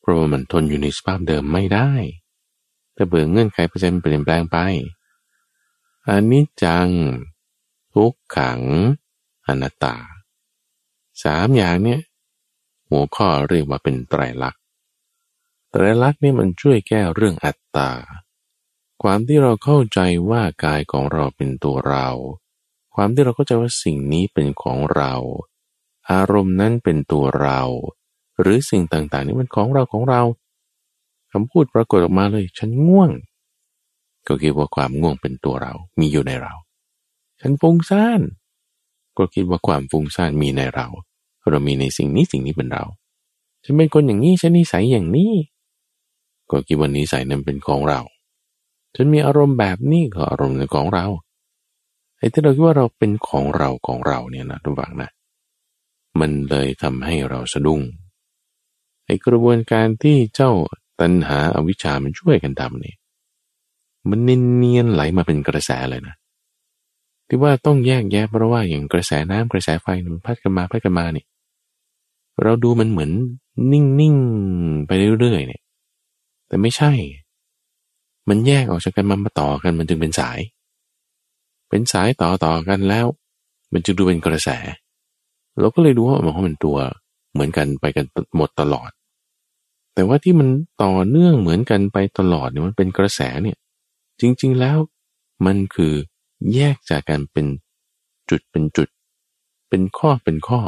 [0.00, 1.90] เพราะว่ามันทนอยู่ในสภาพเดิมไม่ได้
[2.94, 4.56] แต่เบื่อเงื่อนไขเปอร์เซ็นต์เปลี่ยนแปลงไป
[6.08, 6.88] อันนี้จัง
[7.94, 8.60] ทุกขัง
[9.46, 9.96] อนัตตา
[11.24, 12.00] สามอย่างเนี้ย
[12.88, 14.62] หัวข้อเรียกว่าเป็นไตรลักษณ์
[15.70, 17.90] ไตรลักษณ์นี่มันช่วยแก้เรื่องอัตตา
[19.02, 22.08] ความที่เราเข้าใจว่ากายของเราเป็นตัวเรา
[22.94, 25.12] ความที่เราก็จะว่าสิ่งนี้เป็นของเรา
[26.10, 27.60] อารมณ์นั้นเป็นตัวเรา
[28.40, 30.22] หรือสิ่งต่างๆ นี่มันของเราของเรา
[31.32, 33.10] คำพูดปรากฏออกมาเลย ฉันง่วง
[34.26, 36.54] ก็คิดว่าความง่วงเป็นตัวเรา มีอยู่ในเรา
[37.40, 38.20] ฉันฟุ้งซ่าน
[39.18, 40.86] ก็คิดว่าความฟุ้งซ่านมีในเรา
[41.50, 42.84] เรามีในสิ่งนี้สิ่งนี้เป็นเรา
[43.64, 45.32] ฉันเป็นคนอย่างนี้ฉันนิสัยอย่างนี้
[46.50, 48.00] ก็คิดว่านิสัยนั้นเป็นของเรา
[48.94, 51.06] ฉันมีอารมณ์แบบนี้ก็อารมณ์ของเรา
[52.24, 55.10] อ้ที่เราคิดว่าเราเป็นของเราของเราเนี่ยนะทุกฝังนะ
[56.20, 57.80] มันเลยทำให้เราสะดุ้ง
[59.06, 60.50] ไอ้กระบวนการที่เจ้า
[61.00, 62.94] ตัณหาอาวิชามันช่วยกันทำนี่
[64.10, 66.14] มันเนียนๆไหลมาเป็นกระแสเลยนะ
[67.28, 71.24] ที่ว่าต้องแยกแยะเพราะว่าอย่างกระแสน้ำกระแสไฟมันพัดกันมาพัดกันมานี่
[72.42, 73.10] เราดูมันเหมือน
[73.72, 75.62] นิ่งๆไปเรื่อยๆเนี่ย
[76.48, 76.92] แต่ไม่ใช่
[78.28, 80.38] มันแยกออกจากกันมามาต่อกันมันจึงเป็นสาย
[81.74, 83.06] เป็นสายต่อต่อกันแล้ว
[83.72, 84.48] มันจึงดูเป็นกระแส
[85.60, 86.76] เราก็เลยดูว่ามันเป็นตัว
[87.32, 88.06] เหมือนกันไปกัน
[88.36, 88.90] หมดตลอด
[89.94, 90.48] แต่ว่าที่มัน
[90.82, 93.56] ต่อเนื่องเหมือนกันไปตลอดเนี่ยมันเป็นกระแสเนี่ย
[94.20, 94.76] จริง ๆแล้ว
[95.46, 95.92] มันคือ
[96.54, 97.46] แยกจากกันเป็น
[98.30, 98.88] จุดเป็นจุด
[99.68, 100.60] เป็นข้อเป็นข้อ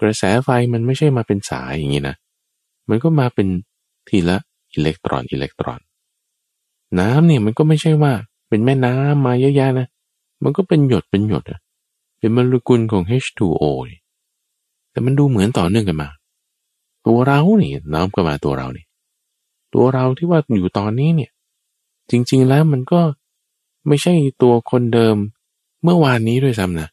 [0.00, 2.16] กระแสไฟมันไม่ใช่มาเป็นสายอย่างนี้นะ
[2.88, 3.48] มันก็มาเป็น
[4.08, 4.36] ทีละ
[4.72, 5.80] อิเล็กตรอนอิเล็กตรอน
[6.98, 8.12] น้ำเนี่ยมันก็ไม่ใช่ว่า
[8.48, 9.88] เป็นแม่น้ำมาเยอะๆนะ
[10.42, 11.60] มันก็เป็นหยดเป็นหยดอะ
[12.18, 13.64] เป็นมลกุลของ H2O
[14.90, 16.08] แต่มันดูเหมือนต่อเนื่องกันมา
[17.06, 18.84] ตัวเรานี่น้ำก็มาตัวเรานี่
[19.74, 21.30] ตัวเราที่ว่าอยู่ตอนนี้เนี่ย
[22.10, 23.00] จริง ๆแล้วมันก็
[23.86, 25.16] ไม่ใช่ตัวคนเดิม
[25.82, 26.88] เมื่อวานนี้ด้วยซ้ำนะ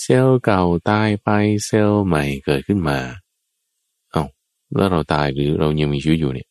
[0.00, 1.28] เซลล์เก่าตายไป
[1.66, 2.98] เซลล์ใหม่เกิดขึ้นมา
[4.12, 4.24] เอา้า
[4.74, 6.48] แล้วเราตายหรือเรายังมีชีวิตอยู่เนี่ย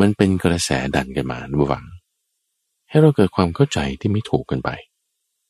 [0.00, 1.84] มันเป็นกระแสดันกันมาดูฟัง
[2.88, 4.70] ให้เราเกิดความเข้าใจที่ไม่ถูกกันไป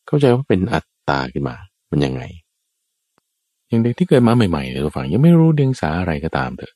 [0.07, 1.57] เข้าใจว่าเป็นอัตตาขึ้นมา
[1.91, 2.23] มันยังไง
[3.69, 6.75] อย่างเด็กที่เกิดมาใหม่ๆเราฟังยังไม่รู้เดียงสาอะไรก็ตามเถอะ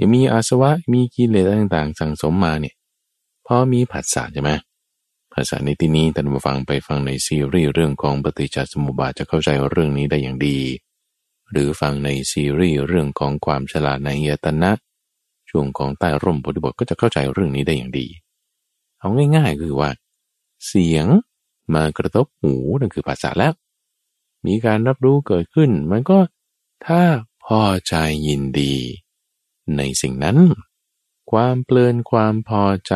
[0.00, 2.74] ยังมีอาสวะมีกิเลสต่างๆ สั่งสมมาเนี่ย
[3.46, 4.50] พอมีผัสสะใช่ไหม
[5.32, 10.58] ผัสสะในที่นี้ท่านผู้ฟังไปฟังในซีรีส์เรื่องของปฏิจจสมุปบาทจะเข้าใจเรื่องนี้ได้อย่างดี
[11.50, 14.72] หรือฟังในซีรีส์เรื่องของความฉลาดในเยตนะ
[15.50, 18.06] ช่วงของใต้ร่มบทบทก็จะเข้าใจเรื่องนี้ได้อย่างดี
[19.00, 19.90] เอาง่ายๆคือว่า
[20.66, 21.06] เสียง
[21.74, 23.52] มากระทบหูนั่นคือภาษาแล้ว
[24.46, 26.18] มีการรับรู้เกิดขึ้น มันก็
[26.86, 27.00] ถ้า
[27.44, 27.94] พอใจ
[28.26, 28.74] ยินดี
[29.76, 30.36] ในสิ่งนั้น
[31.30, 32.94] ความเพลินความพอใจ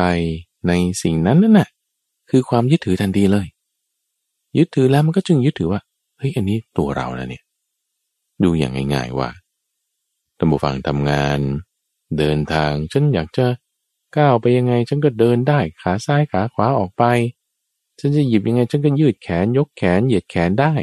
[0.67, 0.73] ใน
[1.03, 1.69] สิ่งนั้นนั่นน่ะ
[2.29, 3.47] คือความยึดถือทันทีเลย
[4.57, 5.81] ยึดถือแล้วมันก็จึงยึดถือว่า
[6.17, 7.43] เฮ้ยอันนี้ตัวเรานะเนี่ย
[8.43, 9.29] ดูอย่างง่ายๆว่า
[10.37, 11.39] ท่านผู้ฟังทำงาน
[12.17, 13.45] เดินทางฉันอยากจะ
[14.17, 17.03] ก้าวไปยังไงฉันก็เดินได้ขาซ้ายขาขวาออกไป
[17.99, 20.73] ฉันจะหยิบยังไงฉันก็ยืดแขนยกแขนเหยียดแขนได้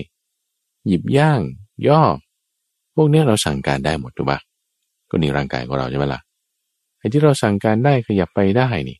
[0.87, 1.41] หยิบย่าง
[1.89, 2.03] ย่อ
[2.95, 4.39] พวกนี้เราสั่งการได้หมดถูกปะ
[5.11, 6.21] ก็นี่ร่างกายของเราใช่ไหมละ่ะ
[6.99, 8.99] ไอ้ที่เราสั่งการได้ขยับไปได้นี่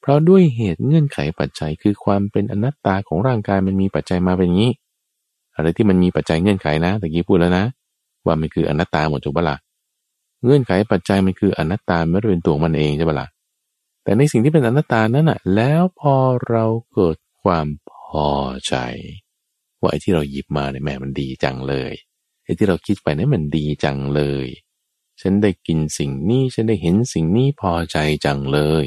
[0.00, 4.72] เพราะด้วยเหตุเงื่อนไขปัจจัยคือความเป็นอนัตตาของร่างกายมันมีปัจจัยมาเป็นอย่างนี้
[5.54, 7.64] อะไรที่มันมีปัจจัยเงื่อนไขนะตะกี้พูดแล้วนะ
[8.26, 9.56] ว่ามันคืออนัตตาหมดถูกปะละ่ะ
[10.44, 13.28] เงื่อนไขปัจจัยมันคืออนัตตาไม่ได้เป็นตัวมันเองใช่ปะละ่ะ
[14.04, 16.16] แต่ในสิ่งที่เป็นอนัตตานั้นอะ แล้วพอ
[16.48, 17.92] เราเกิดความพ
[18.28, 18.30] อ
[18.68, 18.74] ใจ
[19.80, 21.92] ว่าไอ้ที่เราหยิบมาเนี่ยแม่มันดีจังเลย
[22.44, 24.46] ไอ้ที่เราคิดไปนี่มันดีจังเลย
[25.20, 28.86] ฉันได้กินสิ่งนี้ฉันได้เห็นสิ่งนี้พอใจจังเลย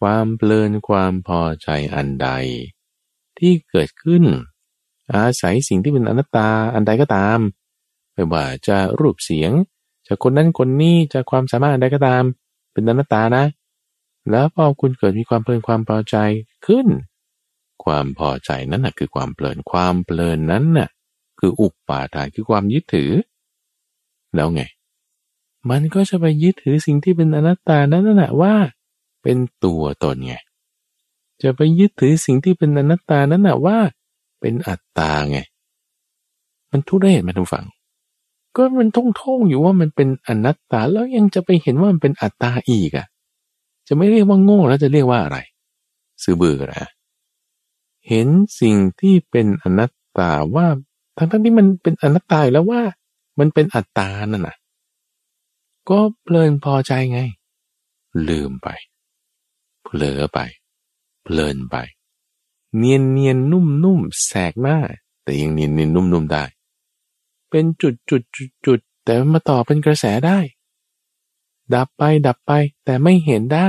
[0.00, 2.28] ความเพลินความพอใจอันใด
[3.38, 4.24] ที่เกิดขึ้น
[5.14, 7.38] อาศัยสิ่งที่เป็นอนัตตาอันใดก็ตาม
[8.12, 9.52] ไม่ว่าจะรูปเสียง
[10.06, 12.22] จะคนนั้นคนนี้จะความสามารถใดก็ตาม
[12.72, 13.44] เป็นอนัตตานะ
[14.30, 16.16] แล้วพอคุณเกิดมีความเพลินความพอใจ
[16.66, 16.86] ขึ้น
[17.84, 20.88] ความพอใจนั้นนะคือความเพลินความเพลินนั้นน่ะ
[21.40, 23.12] คืออุปปาทานคือความยึดถือ
[24.34, 24.62] แล้วไง
[25.70, 28.54] มันก็จะไปยึดถือสิ่งที่เป็นอนัตตานั้นน่ะว่า
[29.22, 30.34] เป็นตัวตนไง
[31.42, 33.78] จะไปยึดถือสิ่งที่เป็นอนัตตานั้นน่ะว่า
[34.40, 35.38] เป็นอัตตาไง
[36.70, 37.66] มันทุเรศมาทุกฝั่ง
[38.56, 43.06] ก็มันท่องท่อยู่ว่ามันเป็นอนัตตาแล้วยังจะไปเห็นว่ามันเป็นอัตตาอีกอะ่ะ
[43.88, 45.38] จะไม่เรียกว่าโง่แล้วจะเรียกว่าอะไร
[46.22, 46.90] ซื้อเบื่อนะ
[48.08, 48.28] เห็น
[48.60, 50.66] สิ่งที่เป็นอนัตตาว่า
[51.16, 52.82] ทั้งทั้งที่มันเป็นอนัตตาแล้วว่า
[53.38, 54.56] มันเป็นอัตตานั่นน่ะ
[55.88, 57.20] ก็เพลินพอใจไง
[58.28, 58.68] ลืมไป
[59.84, 60.38] เผลอไป
[61.22, 61.76] เพลินไป
[62.76, 64.78] เนียนเนียนนุ่มนุ่มแสกหน้า
[65.24, 66.44] แต่ยังเนียนเนียนนุ่มนุ่มได้
[67.50, 70.38] เป็นจุดจุดจุดจุดแต่มาต่อเป็นกระแสได้
[71.74, 72.52] ดับไปดับไป
[72.84, 73.68] แต่ไม่เห็นได้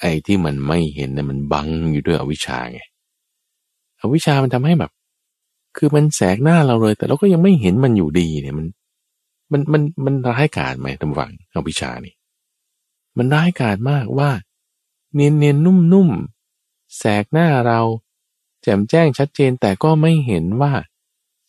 [0.00, 2.80] ไอ้ที่มันไม่เห็นเนี่ยมันบังอยู่ด้วยอวิชชาไง
[4.00, 4.92] อวิชชามันทำให้แบบ
[5.76, 8.66] คือมันแสกหน้าเราเลย แต่เราก็ยังไม่เห็นมันอยู่ดีเนี่ยมัน
[9.52, 12.14] มันมันมันร้ายกาจไหมทำฝังอวิชชานี่
[13.18, 14.30] มันร้ายกาจมากว่า
[15.14, 16.08] เนียนเนียนนุ่มนุ่ม
[16.98, 17.80] แสกหน้าเรา
[18.62, 20.72] แจ่มแจ้งชัดเจนแต่ก็ไม่เห็นว่า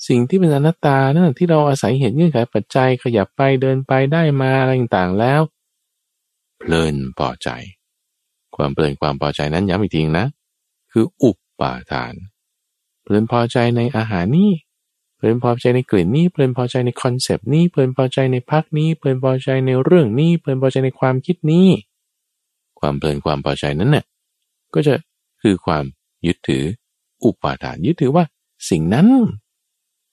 [0.07, 5.41] สิ่งที่เป็นอนัตตานั่นที่เราอาศัยเห็นเงื่อนไขปัจจัยขยับไปเดินไปได้มาอะไรต่างๆแล้ว
[6.59, 7.49] เพลินพอใจ
[8.55, 10.27] ความเพลินความพอใจนั้นย้ำอีกทีนะ
[10.91, 12.13] คืออุปปาทาน
[13.03, 14.51] เพลินพอใจในอาหารนี้
[15.15, 21.67] เพลินพอใจในกลิ่นนี้เพลินพอใจใน concept นี้เพลินพอใจในภาคนี้เพลินพอใจในเรื่องนี้เพลินพอใจในความคิดนี้
[22.79, 24.05] ความเพลินความพอใจนั้นเนี่ย
[24.73, 24.93] ก็จะ
[25.41, 25.83] คือความ
[26.25, 26.63] ยึดถือ
[27.23, 28.23] อุปาทาน ยึดถือว่า
[28.69, 29.07] สิ่งนั้น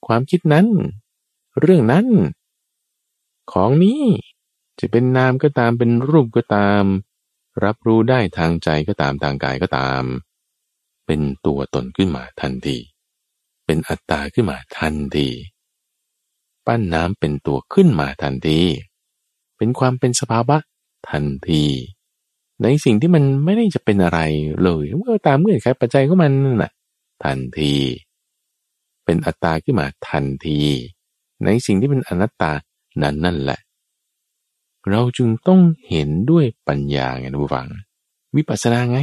[0.05, 0.67] ความคิดนั้น
[1.59, 2.07] เรื่องนั้น
[3.51, 4.01] ของนี้
[4.79, 6.83] จะเป็นนามก็ตามเป็นรูปก็ตาม
[7.63, 10.03] รับรู้ได้ทางใจก็ตามทางกายก็ตาม
[11.05, 12.77] เป็นตัวตนขึ้นมาทันที
[13.65, 15.27] เป็นอัตตาขึ้นมาทันที
[16.65, 18.59] ปั้นน้ำเป็นตัวขึ้นมาทันที
[19.57, 20.57] เป็นความเป็นสภาวะ
[21.09, 21.63] ทันที
[22.61, 24.19] ในสิ่งที่มันไม่ได้จะเป็นอะไร
[24.63, 26.31] เลยเมื่อตามเงื่อนไขปัจจัยของมัน
[26.61, 26.71] น่ะ
[27.23, 27.73] ทันที
[29.05, 30.61] เป็นอัตตาขึ้นมาทันที
[31.43, 32.51] ในสิ่งที่เป็นอนัตตา
[33.01, 33.59] นั้นนั่นแหละ
[34.89, 37.67] เราจึงต้องเห็นด้วยปัญญาไงนะผู้ฟัง
[38.35, 38.99] วิปัสสนาไง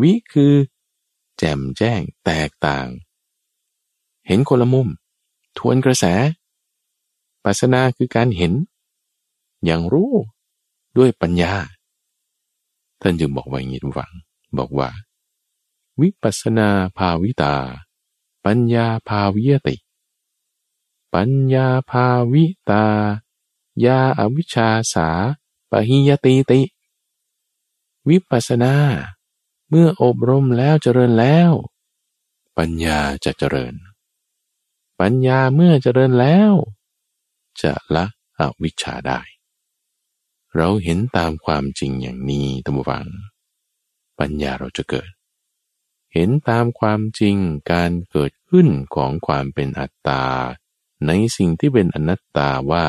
[0.00, 0.52] วิคือ
[1.38, 2.86] แจ่มแจ้งแตกต่าง
[4.26, 4.88] เห็นคนละมุม
[5.58, 6.04] ทวนกระแส
[7.44, 8.52] ปัสนาคือการเห็น
[9.64, 10.12] อย่างรู้
[10.98, 11.52] ด้วยปัญญา
[13.00, 14.12] ท่านจึงบอกว่าอย่างนี้ทุกฝัง
[14.58, 14.88] บอกว่า
[16.00, 17.54] วิปัสนาภาวิตา
[18.44, 19.76] ปัญญาภาวิยติ
[21.14, 22.86] ปัญญาภาวิตา
[23.84, 25.08] ยาอวิชชาสา
[25.70, 26.60] ปหิยติติ
[28.08, 28.74] วิปัสนา
[29.68, 31.52] เมื่ออบรมแล้วเจริญแล้ว
[32.58, 33.74] ปัญญาจะเจริญ
[35.00, 36.52] ปัญญาเมื่อเจริญแล้ว
[37.62, 38.06] จะละ
[38.38, 39.20] อวิชชาได้
[40.56, 43.06] เราเห็นตามความจริงอย่างนี้ตัมวัง
[44.18, 45.10] ปัญญาเราจะเกิด
[46.14, 47.36] เห็นตามความจริง
[47.72, 50.24] การเกิดขึ้นของความเป็นอัตตา
[51.06, 52.86] ในสิ่งที่เป็นอนัตตาว่า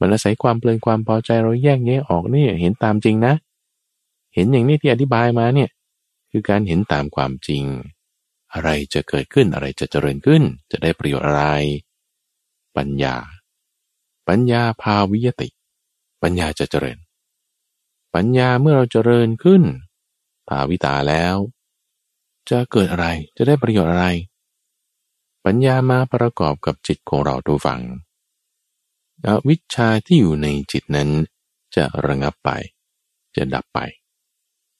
[0.00, 3.34] มันอาศัยความเพลินความพอใจเราแยกแยะออกนี่เห็นตามจริงนะ
[4.34, 5.70] เห็นอย่างนี้ที่อธิบายมาเนี่ย
[6.30, 7.64] คือการเห็นตามความจริง
[8.52, 11.44] อะไรจะเกิดขึ้นอะไรจะเจริญขึ้น จะได้ประโยชน์อะไร
[12.76, 13.16] ปัญญา
[14.28, 15.48] ปัญญาภาวิยติ
[16.22, 16.98] ปัญญาจะเจริญ
[18.14, 19.62] ปัญญาเมื่อเราเจริญขึ้น
[20.48, 21.36] ภาวิตาแล้ว
[22.50, 24.06] จะเกิดอะไรจะได้ประโยชน์อะไร
[25.44, 27.80] ปัญญามาประกอบกับจิตของเราดูฟัง
[29.26, 31.10] อวิชชาที่อยู่ในจิตนั้น
[31.76, 32.50] จะระงับไป
[33.36, 33.78] จะดับไป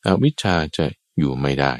[0.07, 0.87] อวิชชาจะ
[1.19, 1.73] อยู่ไม่ได้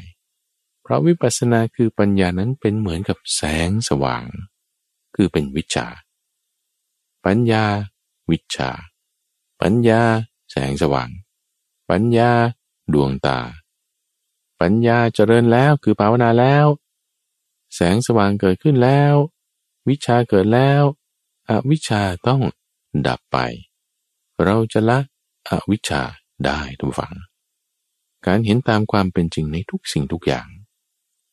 [0.81, 4.23] เพราะวิปัสสนาคือปัญญานั้นเป็นเหมือนกับแสงสว่าง
[5.15, 5.87] คือเป็นวิชา
[7.25, 7.65] ปัญญา
[8.31, 8.71] วิชา
[9.61, 10.01] ปัญญา
[10.51, 11.09] แสงสว่าง
[11.89, 12.31] ปัญญา
[12.93, 13.39] ดวงตา
[14.61, 16.65] ปัญญาเจริญแล้วคือภาวนาแล้ว
[17.75, 19.13] แสงสว่างเกิดขึ้นแล้ว
[19.89, 20.81] วิชาเกิดแล้ว
[21.49, 22.41] อวิชาต้อง
[23.07, 23.37] ดับไป
[24.43, 24.99] เราจะละ
[25.49, 26.01] อวิชา
[26.45, 27.13] ได้ทุกฝัง
[28.25, 30.47] การเห็นตามความเป็นจริงในทุกสิ่งทุกอย่าง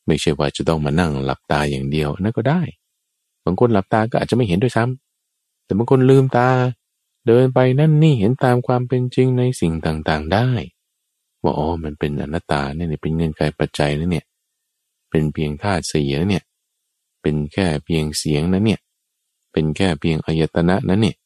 [0.07, 2.63] ไม่ใช่ว่าจะต้องมานั่งหลับตาอย่างเดียวนั่นก็ได้
[3.45, 6.51] บางคนหลับตาก็อาจจะไม่เห็นด้วยซ้ำแต่บางคนลืมตา
[7.27, 10.49] เดินไปนั่นนี่เห็นตามความเป็นจริงในสิ่งต่างๆได้
[11.43, 14.27] ว่าอ๋อมันเป็นอนัตตาเนี่ยเป็นเงินไขปัจจัยนะเนี่ย
[15.11, 16.43] เป็นเพียงธาตุเสียเนี่ย
[17.23, 18.81] เป็นแค่เพียงเสียงนะเนี่ย
[19.53, 21.17] เป็นแค่เพียงอายตนะนั้นเนี่ย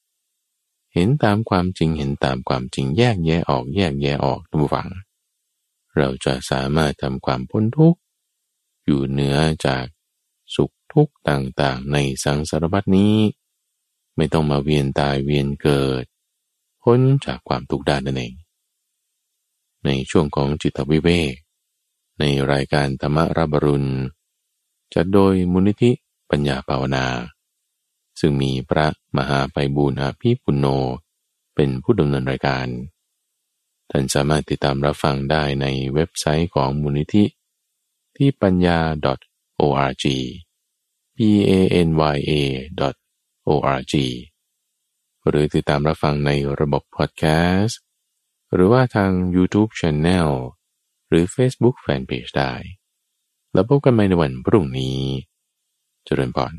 [0.94, 4.88] เห็นตามความจริงเห็นตามความจริงแยกแยะออกแยกแยะออกทุกฝัง
[5.96, 8.00] เราจะสามารถทำความพ้นทุกข์
[8.84, 9.36] อยู่เหนือ
[9.66, 9.84] จาก
[10.54, 13.16] สุขทุกข์ต่างๆ ในสังสารวัตนี้
[14.16, 16.04] ไม่ต้องมาเวียนตายเวียนเกิด
[16.82, 18.34] พ้นจากความทุกข์ได้นั่นเอง
[19.84, 21.34] ในช่วงของจิตวิเวก
[22.18, 23.90] ในรายการธรรมรับรุณ
[24.94, 25.90] จัดโดยมูลนิธิ
[26.30, 27.06] ปัญญาภาวนา
[28.20, 30.66] ซึ่งมีพระมหาไปบูรณาภิปุโน
[31.54, 32.66] เป็นผู้ดำเนินรายการ
[33.90, 37.24] ท่านสามารถติดตามรับฟังได้ในเว็บไซต์ของมูลนิธิ
[38.16, 38.78] ที่ปัญญา
[39.60, 40.04] .org
[41.16, 41.18] p
[41.50, 41.52] a
[41.86, 42.32] n y a
[43.48, 43.94] .org
[45.28, 47.24] หรือติดตามรับฟังในระบบพอดแค
[47.58, 47.80] สต์
[48.54, 50.30] หรือว่าทาง YouTube Channel
[51.08, 52.54] หรือ Facebook Fanpage ได้
[53.52, 55.00] แล้วพบกันใหม่ในวันพรุ่งนี้
[56.04, 56.54] เจริญพร